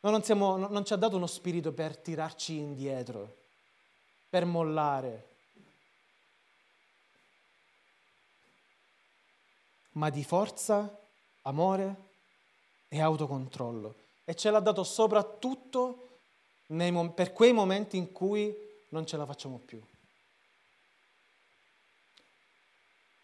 non, 0.00 0.22
siamo, 0.24 0.56
non 0.56 0.84
ci 0.84 0.92
ha 0.92 0.96
dato 0.96 1.14
uno 1.14 1.28
spirito 1.28 1.72
per 1.72 1.96
tirarci 1.96 2.56
indietro, 2.56 3.36
per 4.28 4.44
mollare, 4.46 5.28
ma 9.92 10.10
di 10.10 10.24
forza, 10.24 11.05
amore 11.46 11.94
e 12.88 13.00
autocontrollo. 13.00 13.94
E 14.24 14.34
ce 14.34 14.50
l'ha 14.50 14.60
dato 14.60 14.84
soprattutto 14.84 16.18
nei, 16.68 17.10
per 17.10 17.32
quei 17.32 17.52
momenti 17.52 17.96
in 17.96 18.12
cui 18.12 18.54
non 18.90 19.06
ce 19.06 19.16
la 19.16 19.26
facciamo 19.26 19.58
più. 19.58 19.80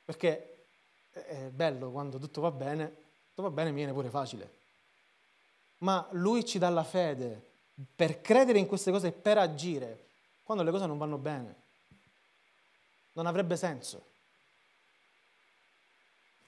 Perché 0.04 0.66
è 1.10 1.48
bello 1.50 1.90
quando 1.90 2.18
tutto 2.18 2.40
va 2.40 2.50
bene, 2.50 2.94
tutto 3.28 3.42
va 3.42 3.50
bene 3.50 3.70
mi 3.70 3.76
viene 3.76 3.92
pure 3.92 4.10
facile. 4.10 4.60
Ma 5.78 6.06
lui 6.12 6.44
ci 6.44 6.58
dà 6.58 6.68
la 6.68 6.84
fede 6.84 7.50
per 7.96 8.20
credere 8.20 8.58
in 8.58 8.66
queste 8.66 8.90
cose 8.90 9.08
e 9.08 9.12
per 9.12 9.38
agire 9.38 10.06
quando 10.44 10.62
le 10.62 10.70
cose 10.70 10.86
non 10.86 10.98
vanno 10.98 11.18
bene. 11.18 11.60
Non 13.14 13.26
avrebbe 13.26 13.56
senso. 13.56 14.10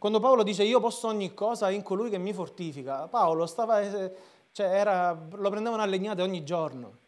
Quando 0.04 0.20
Paolo 0.20 0.42
dice 0.42 0.64
io 0.64 0.80
posso 0.80 1.06
ogni 1.06 1.32
cosa 1.32 1.70
in 1.70 1.80
colui 1.80 2.10
che 2.10 2.18
mi 2.18 2.34
fortifica, 2.34 3.08
Paolo 3.08 3.46
stava, 3.46 3.80
eh, 3.80 4.14
cioè 4.52 4.66
era, 4.66 5.18
lo 5.32 5.48
prendevano 5.48 5.80
a 5.80 5.86
legnate 5.86 6.20
ogni 6.20 6.44
giorno. 6.44 6.98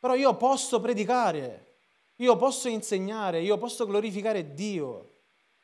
Però 0.00 0.14
io 0.14 0.34
posso 0.36 0.80
predicare, 0.80 1.74
io 2.16 2.34
posso 2.38 2.68
insegnare, 2.68 3.42
io 3.42 3.58
posso 3.58 3.84
glorificare 3.84 4.54
Dio. 4.54 5.10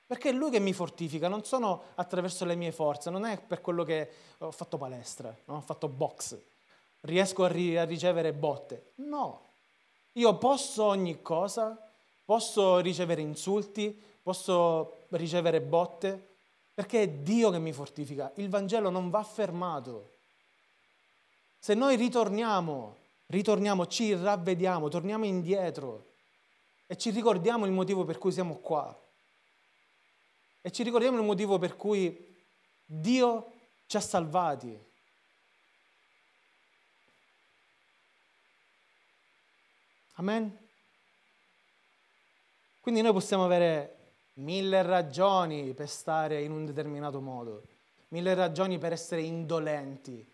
Perché 0.07 0.29
è 0.29 0.33
Lui 0.33 0.51
che 0.51 0.59
mi 0.59 0.75
fortifica, 0.75 1.27
non 1.27 1.43
sono 1.43 1.85
attraverso 1.95 2.45
le 2.45 2.55
mie 2.55 2.71
forze, 2.71 3.09
non 3.09 3.25
è 3.25 3.41
per 3.41 3.63
quello 3.63 3.83
che 3.83 4.11
ho 4.37 4.51
fatto 4.51 4.77
palestra, 4.77 5.35
no? 5.47 5.57
ho 5.57 5.63
fatto 5.63 5.89
box, 5.89 6.37
riesco 7.01 7.45
a, 7.45 7.49
ri- 7.49 7.79
a 7.79 7.85
ricevere 7.85 8.35
botte. 8.35 8.91
No, 8.97 9.41
io 10.13 10.37
posso 10.37 10.85
ogni 10.85 11.23
cosa, 11.23 11.91
posso 12.27 12.77
ricevere 12.81 13.23
insulti, 13.23 13.99
posso 14.23 15.05
ricevere 15.09 15.63
botte, 15.63 16.28
perché 16.79 17.03
è 17.03 17.09
Dio 17.09 17.51
che 17.51 17.59
mi 17.59 17.73
fortifica. 17.73 18.31
Il 18.37 18.49
Vangelo 18.49 18.89
non 18.89 19.11
va 19.11 19.25
fermato. 19.25 20.19
Se 21.59 21.75
noi 21.75 21.97
ritorniamo, 21.97 22.99
ritorniamo, 23.27 23.89
ci 23.89 24.15
ravvediamo, 24.15 24.87
torniamo 24.89 25.25
indietro 25.25 26.13
e 26.87 26.97
ci 26.97 27.11
ricordiamo 27.11 27.67
il 27.67 27.73
motivo 27.73 28.05
per 28.05 28.19
cui 28.19 28.31
siamo 28.31 28.59
qua 28.59 28.97
e 30.61 30.71
ci 30.71 30.85
ricordiamo 30.85 31.19
il 31.19 31.25
motivo 31.25 31.59
per 31.59 31.75
cui 31.75 32.37
Dio 32.85 33.53
ci 33.89 33.97
ha 33.97 34.01
salvati. 34.01 34.79
Amen? 40.13 40.57
Quindi 42.79 43.03
noi 43.03 43.13
possiamo 43.13 43.45
avere 43.45 43.98
mille 44.39 44.83
ragioni 44.83 45.73
per 45.73 45.89
stare 45.89 46.43
in 46.43 46.51
un 46.51 46.67
determinato 46.67 47.21
modo, 47.21 47.63
mille 48.09 48.35
ragioni 48.35 48.79
per 48.79 48.93
essere 48.93 49.23
indolenti, 49.23 50.27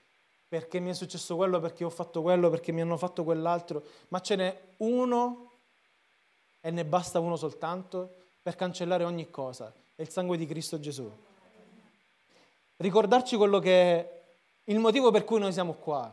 perché 0.48 0.80
mi 0.80 0.90
è 0.90 0.94
successo 0.94 1.36
quello, 1.36 1.60
perché 1.60 1.84
ho 1.84 1.90
fatto 1.90 2.22
quello, 2.22 2.50
perché 2.50 2.72
mi 2.72 2.80
hanno 2.80 2.96
fatto 2.96 3.24
quell'altro, 3.24 3.82
ma 4.08 4.20
ce 4.20 4.36
n'è 4.36 4.60
uno 4.78 5.50
e 6.60 6.70
ne 6.70 6.84
basta 6.84 7.18
uno 7.20 7.36
soltanto 7.36 8.14
per 8.42 8.56
cancellare 8.56 9.04
ogni 9.04 9.30
cosa 9.30 9.72
è 9.96 10.02
il 10.02 10.08
sangue 10.08 10.36
di 10.36 10.46
Cristo 10.46 10.80
Gesù. 10.80 11.10
Ricordarci 12.76 13.36
quello 13.36 13.60
che 13.60 13.72
è 13.72 14.22
il 14.64 14.78
motivo 14.78 15.10
per 15.10 15.24
cui 15.24 15.38
noi 15.38 15.52
siamo 15.52 15.74
qua. 15.74 16.12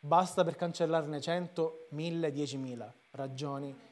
Basta 0.00 0.42
per 0.42 0.56
cancellarne 0.56 1.20
cento, 1.20 1.86
mille, 1.90 2.32
diecimila 2.32 2.92
ragioni. 3.12 3.89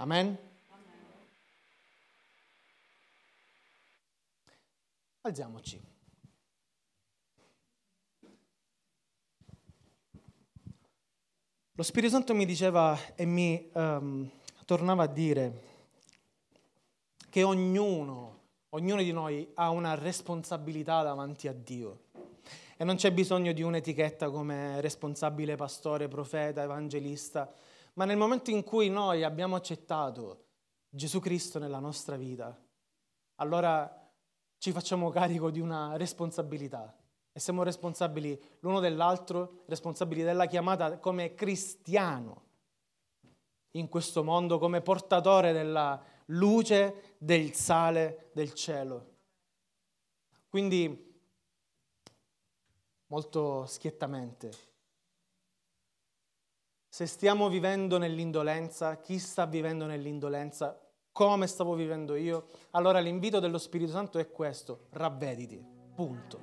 Amen? 0.00 0.34
Alziamoci. 5.20 5.78
Lo 11.72 11.82
Spirito 11.82 12.12
Santo 12.12 12.34
mi 12.34 12.46
diceva 12.46 12.98
e 13.14 13.26
mi 13.26 13.70
um, 13.74 14.26
tornava 14.64 15.02
a 15.02 15.06
dire 15.06 15.68
che 17.28 17.42
ognuno, 17.42 18.38
ognuno 18.70 19.02
di 19.02 19.12
noi 19.12 19.50
ha 19.52 19.68
una 19.68 19.94
responsabilità 19.96 21.02
davanti 21.02 21.46
a 21.46 21.52
Dio. 21.52 22.04
E 22.78 22.84
non 22.84 22.96
c'è 22.96 23.12
bisogno 23.12 23.52
di 23.52 23.60
un'etichetta 23.60 24.30
come 24.30 24.80
responsabile 24.80 25.56
pastore, 25.56 26.08
profeta, 26.08 26.62
evangelista, 26.62 27.52
ma 27.94 28.04
nel 28.04 28.16
momento 28.16 28.50
in 28.50 28.62
cui 28.62 28.88
noi 28.88 29.24
abbiamo 29.24 29.56
accettato 29.56 30.46
Gesù 30.88 31.20
Cristo 31.20 31.58
nella 31.58 31.78
nostra 31.78 32.16
vita, 32.16 32.58
allora 33.36 33.96
ci 34.58 34.72
facciamo 34.72 35.10
carico 35.10 35.50
di 35.50 35.60
una 35.60 35.96
responsabilità. 35.96 36.94
e 37.32 37.38
siamo 37.38 37.62
responsabili 37.62 38.40
l'uno 38.60 38.80
dell'altro, 38.80 39.62
responsabili 39.66 40.22
della 40.22 40.46
chiamata 40.46 40.98
come 40.98 41.34
cristiano 41.34 42.48
in 43.72 43.88
questo 43.88 44.24
mondo, 44.24 44.58
come 44.58 44.80
portatore 44.80 45.52
della 45.52 46.02
luce, 46.26 47.16
del 47.18 47.52
sale, 47.54 48.30
del 48.34 48.52
cielo. 48.54 49.18
Quindi, 50.48 51.08
molto 53.06 53.64
schiettamente, 53.66 54.50
se 56.92 57.06
stiamo 57.06 57.48
vivendo 57.48 57.98
nell'indolenza, 57.98 58.96
chi 58.96 59.20
sta 59.20 59.46
vivendo 59.46 59.86
nell'indolenza, 59.86 60.76
come 61.12 61.46
stavo 61.46 61.74
vivendo 61.74 62.16
io, 62.16 62.46
allora 62.72 62.98
l'invito 62.98 63.38
dello 63.38 63.58
Spirito 63.58 63.92
Santo 63.92 64.18
è 64.18 64.28
questo, 64.32 64.86
ravvediti, 64.90 65.64
punto. 65.94 66.40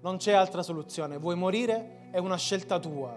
Non 0.00 0.16
c'è 0.16 0.32
altra 0.32 0.64
soluzione, 0.64 1.18
vuoi 1.18 1.36
morire? 1.36 2.08
È 2.10 2.18
una 2.18 2.36
scelta 2.36 2.80
tua. 2.80 3.16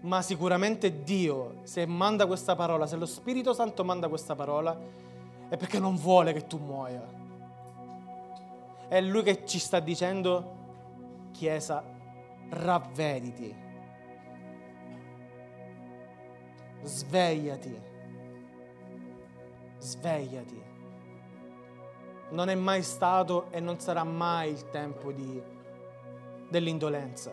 Ma 0.00 0.22
sicuramente 0.22 1.04
Dio, 1.04 1.60
se 1.62 1.86
manda 1.86 2.26
questa 2.26 2.56
parola, 2.56 2.88
se 2.88 2.96
lo 2.96 3.06
Spirito 3.06 3.54
Santo 3.54 3.84
manda 3.84 4.08
questa 4.08 4.34
parola, 4.34 4.76
è 5.48 5.56
perché 5.56 5.78
non 5.78 5.94
vuole 5.94 6.32
che 6.32 6.48
tu 6.48 6.58
muoia. 6.58 7.08
È 8.88 9.00
Lui 9.00 9.22
che 9.22 9.46
ci 9.46 9.60
sta 9.60 9.78
dicendo, 9.78 10.62
Chiesa, 11.30 11.82
ravvediti. 12.48 13.63
Svegliati. 16.84 17.80
Svegliati. 19.78 20.62
Non 22.30 22.50
è 22.50 22.54
mai 22.54 22.82
stato 22.82 23.50
e 23.50 23.58
non 23.60 23.80
sarà 23.80 24.04
mai 24.04 24.50
il 24.50 24.68
tempo 24.68 25.10
di, 25.10 25.42
dell'indolenza. 26.50 27.32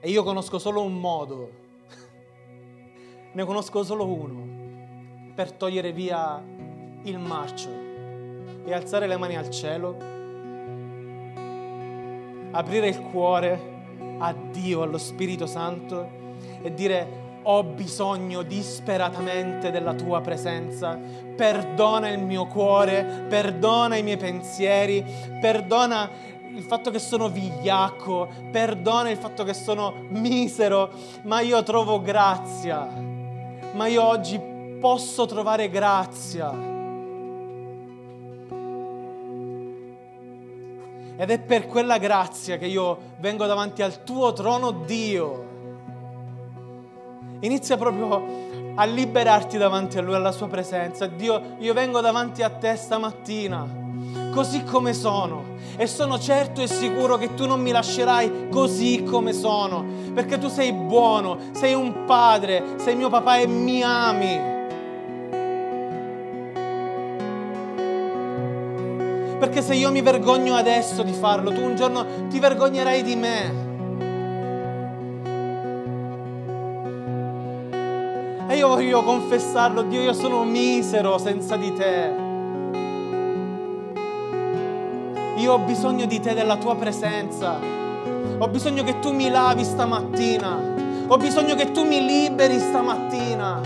E 0.00 0.08
io 0.08 0.22
conosco 0.22 0.58
solo 0.58 0.82
un 0.82 0.98
modo, 0.98 1.50
ne 3.32 3.44
conosco 3.44 3.82
solo 3.82 4.06
uno, 4.06 5.34
per 5.34 5.52
togliere 5.52 5.92
via 5.92 6.42
il 7.02 7.18
marcio 7.18 7.68
e 8.64 8.72
alzare 8.72 9.06
le 9.06 9.16
mani 9.18 9.36
al 9.36 9.50
cielo, 9.50 9.96
aprire 12.52 12.88
il 12.88 13.00
cuore 13.10 13.77
a 14.18 14.32
Dio, 14.32 14.82
allo 14.82 14.98
Spirito 14.98 15.46
Santo 15.46 16.16
e 16.62 16.72
dire 16.74 17.26
ho 17.42 17.62
bisogno 17.62 18.42
disperatamente 18.42 19.70
della 19.70 19.94
tua 19.94 20.20
presenza, 20.20 20.98
perdona 21.34 22.08
il 22.10 22.18
mio 22.18 22.46
cuore, 22.46 23.26
perdona 23.28 23.96
i 23.96 24.02
miei 24.02 24.18
pensieri, 24.18 25.02
perdona 25.40 26.10
il 26.54 26.62
fatto 26.62 26.90
che 26.90 26.98
sono 26.98 27.28
vigliacco, 27.28 28.28
perdona 28.50 29.08
il 29.08 29.16
fatto 29.16 29.44
che 29.44 29.54
sono 29.54 29.94
misero, 30.08 30.90
ma 31.22 31.40
io 31.40 31.62
trovo 31.62 32.02
grazia, 32.02 32.86
ma 33.72 33.86
io 33.86 34.02
oggi 34.04 34.38
posso 34.78 35.24
trovare 35.24 35.70
grazia. 35.70 36.77
Ed 41.20 41.30
è 41.30 41.40
per 41.40 41.66
quella 41.66 41.98
grazia 41.98 42.58
che 42.58 42.66
io 42.66 42.96
vengo 43.18 43.44
davanti 43.46 43.82
al 43.82 44.04
tuo 44.04 44.32
trono, 44.32 44.70
Dio. 44.70 45.46
Inizia 47.40 47.76
proprio 47.76 48.24
a 48.76 48.84
liberarti 48.84 49.58
davanti 49.58 49.98
a 49.98 50.00
Lui, 50.00 50.14
alla 50.14 50.30
Sua 50.30 50.46
presenza. 50.46 51.08
Dio, 51.08 51.56
io 51.58 51.74
vengo 51.74 52.00
davanti 52.00 52.44
a 52.44 52.50
te 52.50 52.76
stamattina, 52.76 53.66
così 54.32 54.62
come 54.62 54.94
sono. 54.94 55.56
E 55.76 55.88
sono 55.88 56.20
certo 56.20 56.62
e 56.62 56.68
sicuro 56.68 57.16
che 57.16 57.34
tu 57.34 57.46
non 57.46 57.60
mi 57.60 57.72
lascerai 57.72 58.48
così 58.48 59.02
come 59.02 59.32
sono, 59.32 59.84
perché 60.14 60.38
tu 60.38 60.46
sei 60.46 60.72
buono, 60.72 61.36
sei 61.50 61.74
un 61.74 62.04
padre, 62.04 62.62
sei 62.76 62.94
mio 62.94 63.08
papà 63.08 63.38
e 63.38 63.48
mi 63.48 63.82
ami. 63.82 64.57
Perché 69.38 69.62
se 69.62 69.74
io 69.74 69.92
mi 69.92 70.02
vergogno 70.02 70.56
adesso 70.56 71.04
di 71.04 71.12
farlo, 71.12 71.52
tu 71.52 71.62
un 71.62 71.76
giorno 71.76 72.04
ti 72.28 72.40
vergognerai 72.40 73.02
di 73.04 73.14
me. 73.14 73.66
E 78.48 78.56
io 78.56 78.66
voglio 78.66 79.04
confessarlo, 79.04 79.82
Dio, 79.82 80.00
io 80.00 80.12
sono 80.12 80.42
misero 80.42 81.18
senza 81.18 81.56
di 81.56 81.72
te. 81.72 82.26
Io 85.36 85.52
ho 85.52 85.58
bisogno 85.58 86.06
di 86.06 86.18
te, 86.18 86.34
della 86.34 86.56
tua 86.56 86.74
presenza. 86.74 87.60
Ho 88.38 88.48
bisogno 88.48 88.82
che 88.82 88.98
tu 88.98 89.12
mi 89.12 89.30
lavi 89.30 89.62
stamattina. 89.62 90.58
Ho 91.06 91.16
bisogno 91.16 91.54
che 91.54 91.70
tu 91.70 91.84
mi 91.84 92.04
liberi 92.04 92.58
stamattina. 92.58 93.60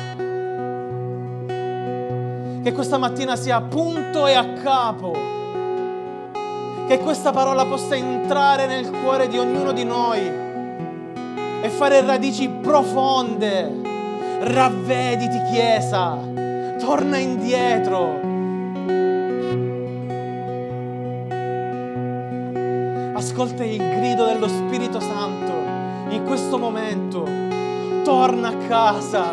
Che 2.63 2.73
questa 2.73 2.99
mattina 2.99 3.37
sia 3.37 3.63
punto 3.63 4.27
e 4.27 4.35
a 4.35 4.53
capo 4.63 5.41
che 6.93 6.99
questa 6.99 7.31
parola 7.31 7.65
possa 7.65 7.97
entrare 7.97 8.67
nel 8.67 8.91
cuore 8.91 9.27
di 9.27 9.39
ognuno 9.39 9.73
di 9.73 9.83
noi 9.83 10.21
e 11.63 11.69
fare 11.71 12.05
radici 12.05 12.51
profonde. 12.51 13.81
Ravvediti 14.41 15.41
Chiesa, 15.51 16.19
torna 16.79 17.17
indietro. 17.17 18.21
Ascolta 23.15 23.65
il 23.65 23.79
grido 23.79 24.27
dello 24.27 24.49
Spirito 24.49 25.01
Santo 25.01 25.53
in 26.11 26.25
questo 26.27 26.59
momento. 26.59 27.27
Torna 28.05 28.49
a 28.49 28.57
casa, 28.69 29.33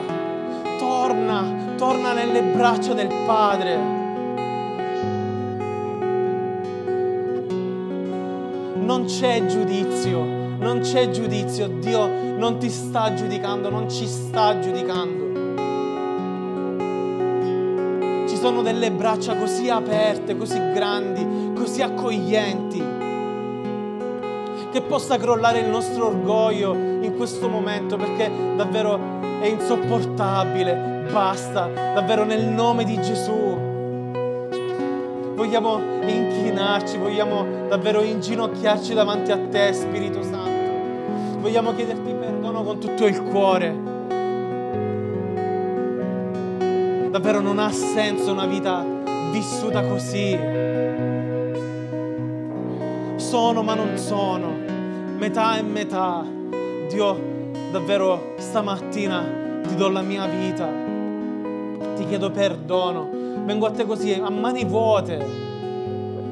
torna, 0.77 1.43
torna 1.75 2.13
nelle 2.13 2.41
braccia 2.41 2.93
del 2.93 3.11
Padre. 3.25 3.98
Non 8.99 9.07
c'è 9.07 9.45
giudizio, 9.45 10.21
non 10.21 10.81
c'è 10.81 11.09
giudizio, 11.09 11.69
Dio 11.69 12.05
non 12.35 12.57
ti 12.57 12.69
sta 12.69 13.13
giudicando, 13.13 13.69
non 13.69 13.89
ci 13.89 14.05
sta 14.05 14.59
giudicando. 14.59 15.27
Ci 18.27 18.35
sono 18.35 18.61
delle 18.61 18.91
braccia 18.91 19.37
così 19.37 19.69
aperte, 19.69 20.35
così 20.35 20.57
grandi, 20.73 21.53
così 21.55 21.81
accoglienti, 21.81 22.83
che 24.69 24.81
possa 24.81 25.15
crollare 25.17 25.59
il 25.59 25.69
nostro 25.69 26.07
orgoglio 26.07 26.73
in 26.73 27.13
questo 27.15 27.47
momento 27.47 27.95
perché 27.95 28.29
davvero 28.57 28.99
è 29.39 29.45
insopportabile. 29.45 31.07
Basta, 31.09 31.67
davvero 31.67 32.25
nel 32.25 32.47
nome 32.47 32.83
di 32.83 32.99
Gesù 33.01 33.48
vogliamo 35.49 35.81
inchinarci, 36.05 36.97
vogliamo 36.97 37.67
davvero 37.69 38.03
inginocchiarci 38.03 38.93
davanti 38.93 39.31
a 39.31 39.39
te, 39.49 39.73
Spirito 39.73 40.21
Santo. 40.21 41.39
Vogliamo 41.39 41.73
chiederti 41.73 42.13
perdono 42.13 42.61
con 42.61 42.77
tutto 42.77 43.07
il 43.07 43.19
cuore. 43.23 43.75
Davvero 47.09 47.39
non 47.39 47.57
ha 47.57 47.71
senso 47.71 48.31
una 48.31 48.45
vita 48.45 48.85
vissuta 49.31 49.81
così. 49.87 50.37
Sono 53.15 53.63
ma 53.63 53.73
non 53.73 53.97
sono, 53.97 54.53
metà 55.17 55.57
e 55.57 55.63
metà. 55.63 56.23
Dio, 56.89 57.19
davvero 57.71 58.35
stamattina 58.37 59.25
ti 59.67 59.73
do 59.73 59.89
la 59.89 60.01
mia 60.01 60.27
vita. 60.27 60.69
Ti 61.95 62.05
chiedo 62.05 62.29
perdono 62.29 63.17
vengo 63.49 63.65
a 63.65 63.71
te 63.71 63.83
così 63.83 64.13
a 64.13 64.29
mani 64.29 64.63
vuote, 64.63 65.17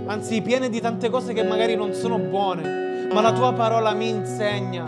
anzi 0.08 0.42
piene 0.42 0.70
di 0.70 0.82
tante 0.82 1.10
cose 1.10 1.34
che 1.34 1.44
magari 1.44 1.76
non 1.76 1.94
sono 1.94 2.18
buone, 2.18 3.08
ma 3.12 3.22
la 3.22 3.32
tua 3.32 3.54
parola 3.54 3.94
mi 3.94 4.10
insegna 4.10 4.86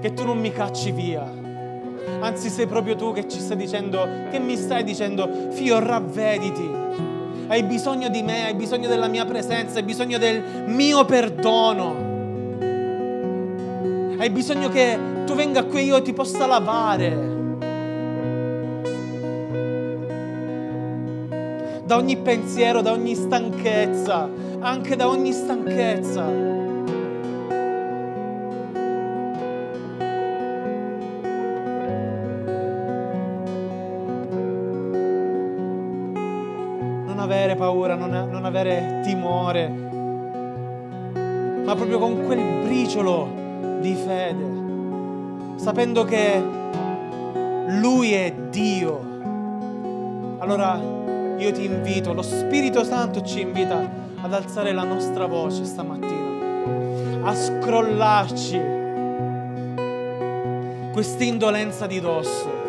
che 0.00 0.12
tu 0.12 0.24
non 0.24 0.38
mi 0.38 0.50
cacci 0.50 0.90
via. 0.90 1.40
Anzi 2.20 2.48
sei 2.48 2.66
proprio 2.66 2.96
tu 2.96 3.12
che 3.12 3.28
ci 3.28 3.38
stai 3.38 3.56
dicendo, 3.56 4.06
che 4.30 4.38
mi 4.38 4.56
stai 4.56 4.82
dicendo, 4.82 5.28
figlio 5.50 5.78
ravvediti, 5.78 6.68
hai 7.48 7.62
bisogno 7.62 8.08
di 8.08 8.22
me, 8.22 8.46
hai 8.46 8.54
bisogno 8.54 8.88
della 8.88 9.08
mia 9.08 9.24
presenza, 9.24 9.78
hai 9.78 9.84
bisogno 9.84 10.18
del 10.18 10.42
mio 10.66 11.04
perdono. 11.04 12.10
Hai 14.18 14.30
bisogno 14.30 14.68
che 14.68 14.98
tu 15.26 15.34
venga 15.34 15.64
qui 15.64 15.80
e 15.80 15.84
io 15.84 16.02
ti 16.02 16.12
possa 16.12 16.46
lavare. 16.46 17.41
Da 21.92 21.98
ogni 21.98 22.16
pensiero, 22.16 22.80
da 22.80 22.92
ogni 22.92 23.14
stanchezza, 23.14 24.26
anche 24.60 24.96
da 24.96 25.08
ogni 25.08 25.30
stanchezza. 25.30 26.24
Non 37.04 37.18
paura, 37.58 37.94
non, 37.94 38.08
non 38.30 38.46
avere 38.46 39.02
timore, 39.04 39.68
ma 41.62 41.74
proprio 41.74 41.98
con 41.98 42.24
quel 42.24 42.40
briciolo 42.64 43.28
di 43.80 43.94
fede, 43.94 44.46
sapendo 45.56 46.04
che 46.04 46.42
Lui 47.66 48.12
è 48.12 48.32
Dio. 48.48 49.10
Allora 50.38 51.02
io 51.42 51.50
ti 51.50 51.64
invito, 51.64 52.12
lo 52.12 52.22
Spirito 52.22 52.84
Santo 52.84 53.22
ci 53.22 53.40
invita 53.40 53.90
ad 54.20 54.32
alzare 54.32 54.72
la 54.72 54.84
nostra 54.84 55.26
voce 55.26 55.64
stamattina, 55.64 57.26
a 57.26 57.34
scrollarci 57.34 58.60
quest'indolenza 60.92 61.86
di 61.86 61.98
dosso. 61.98 62.61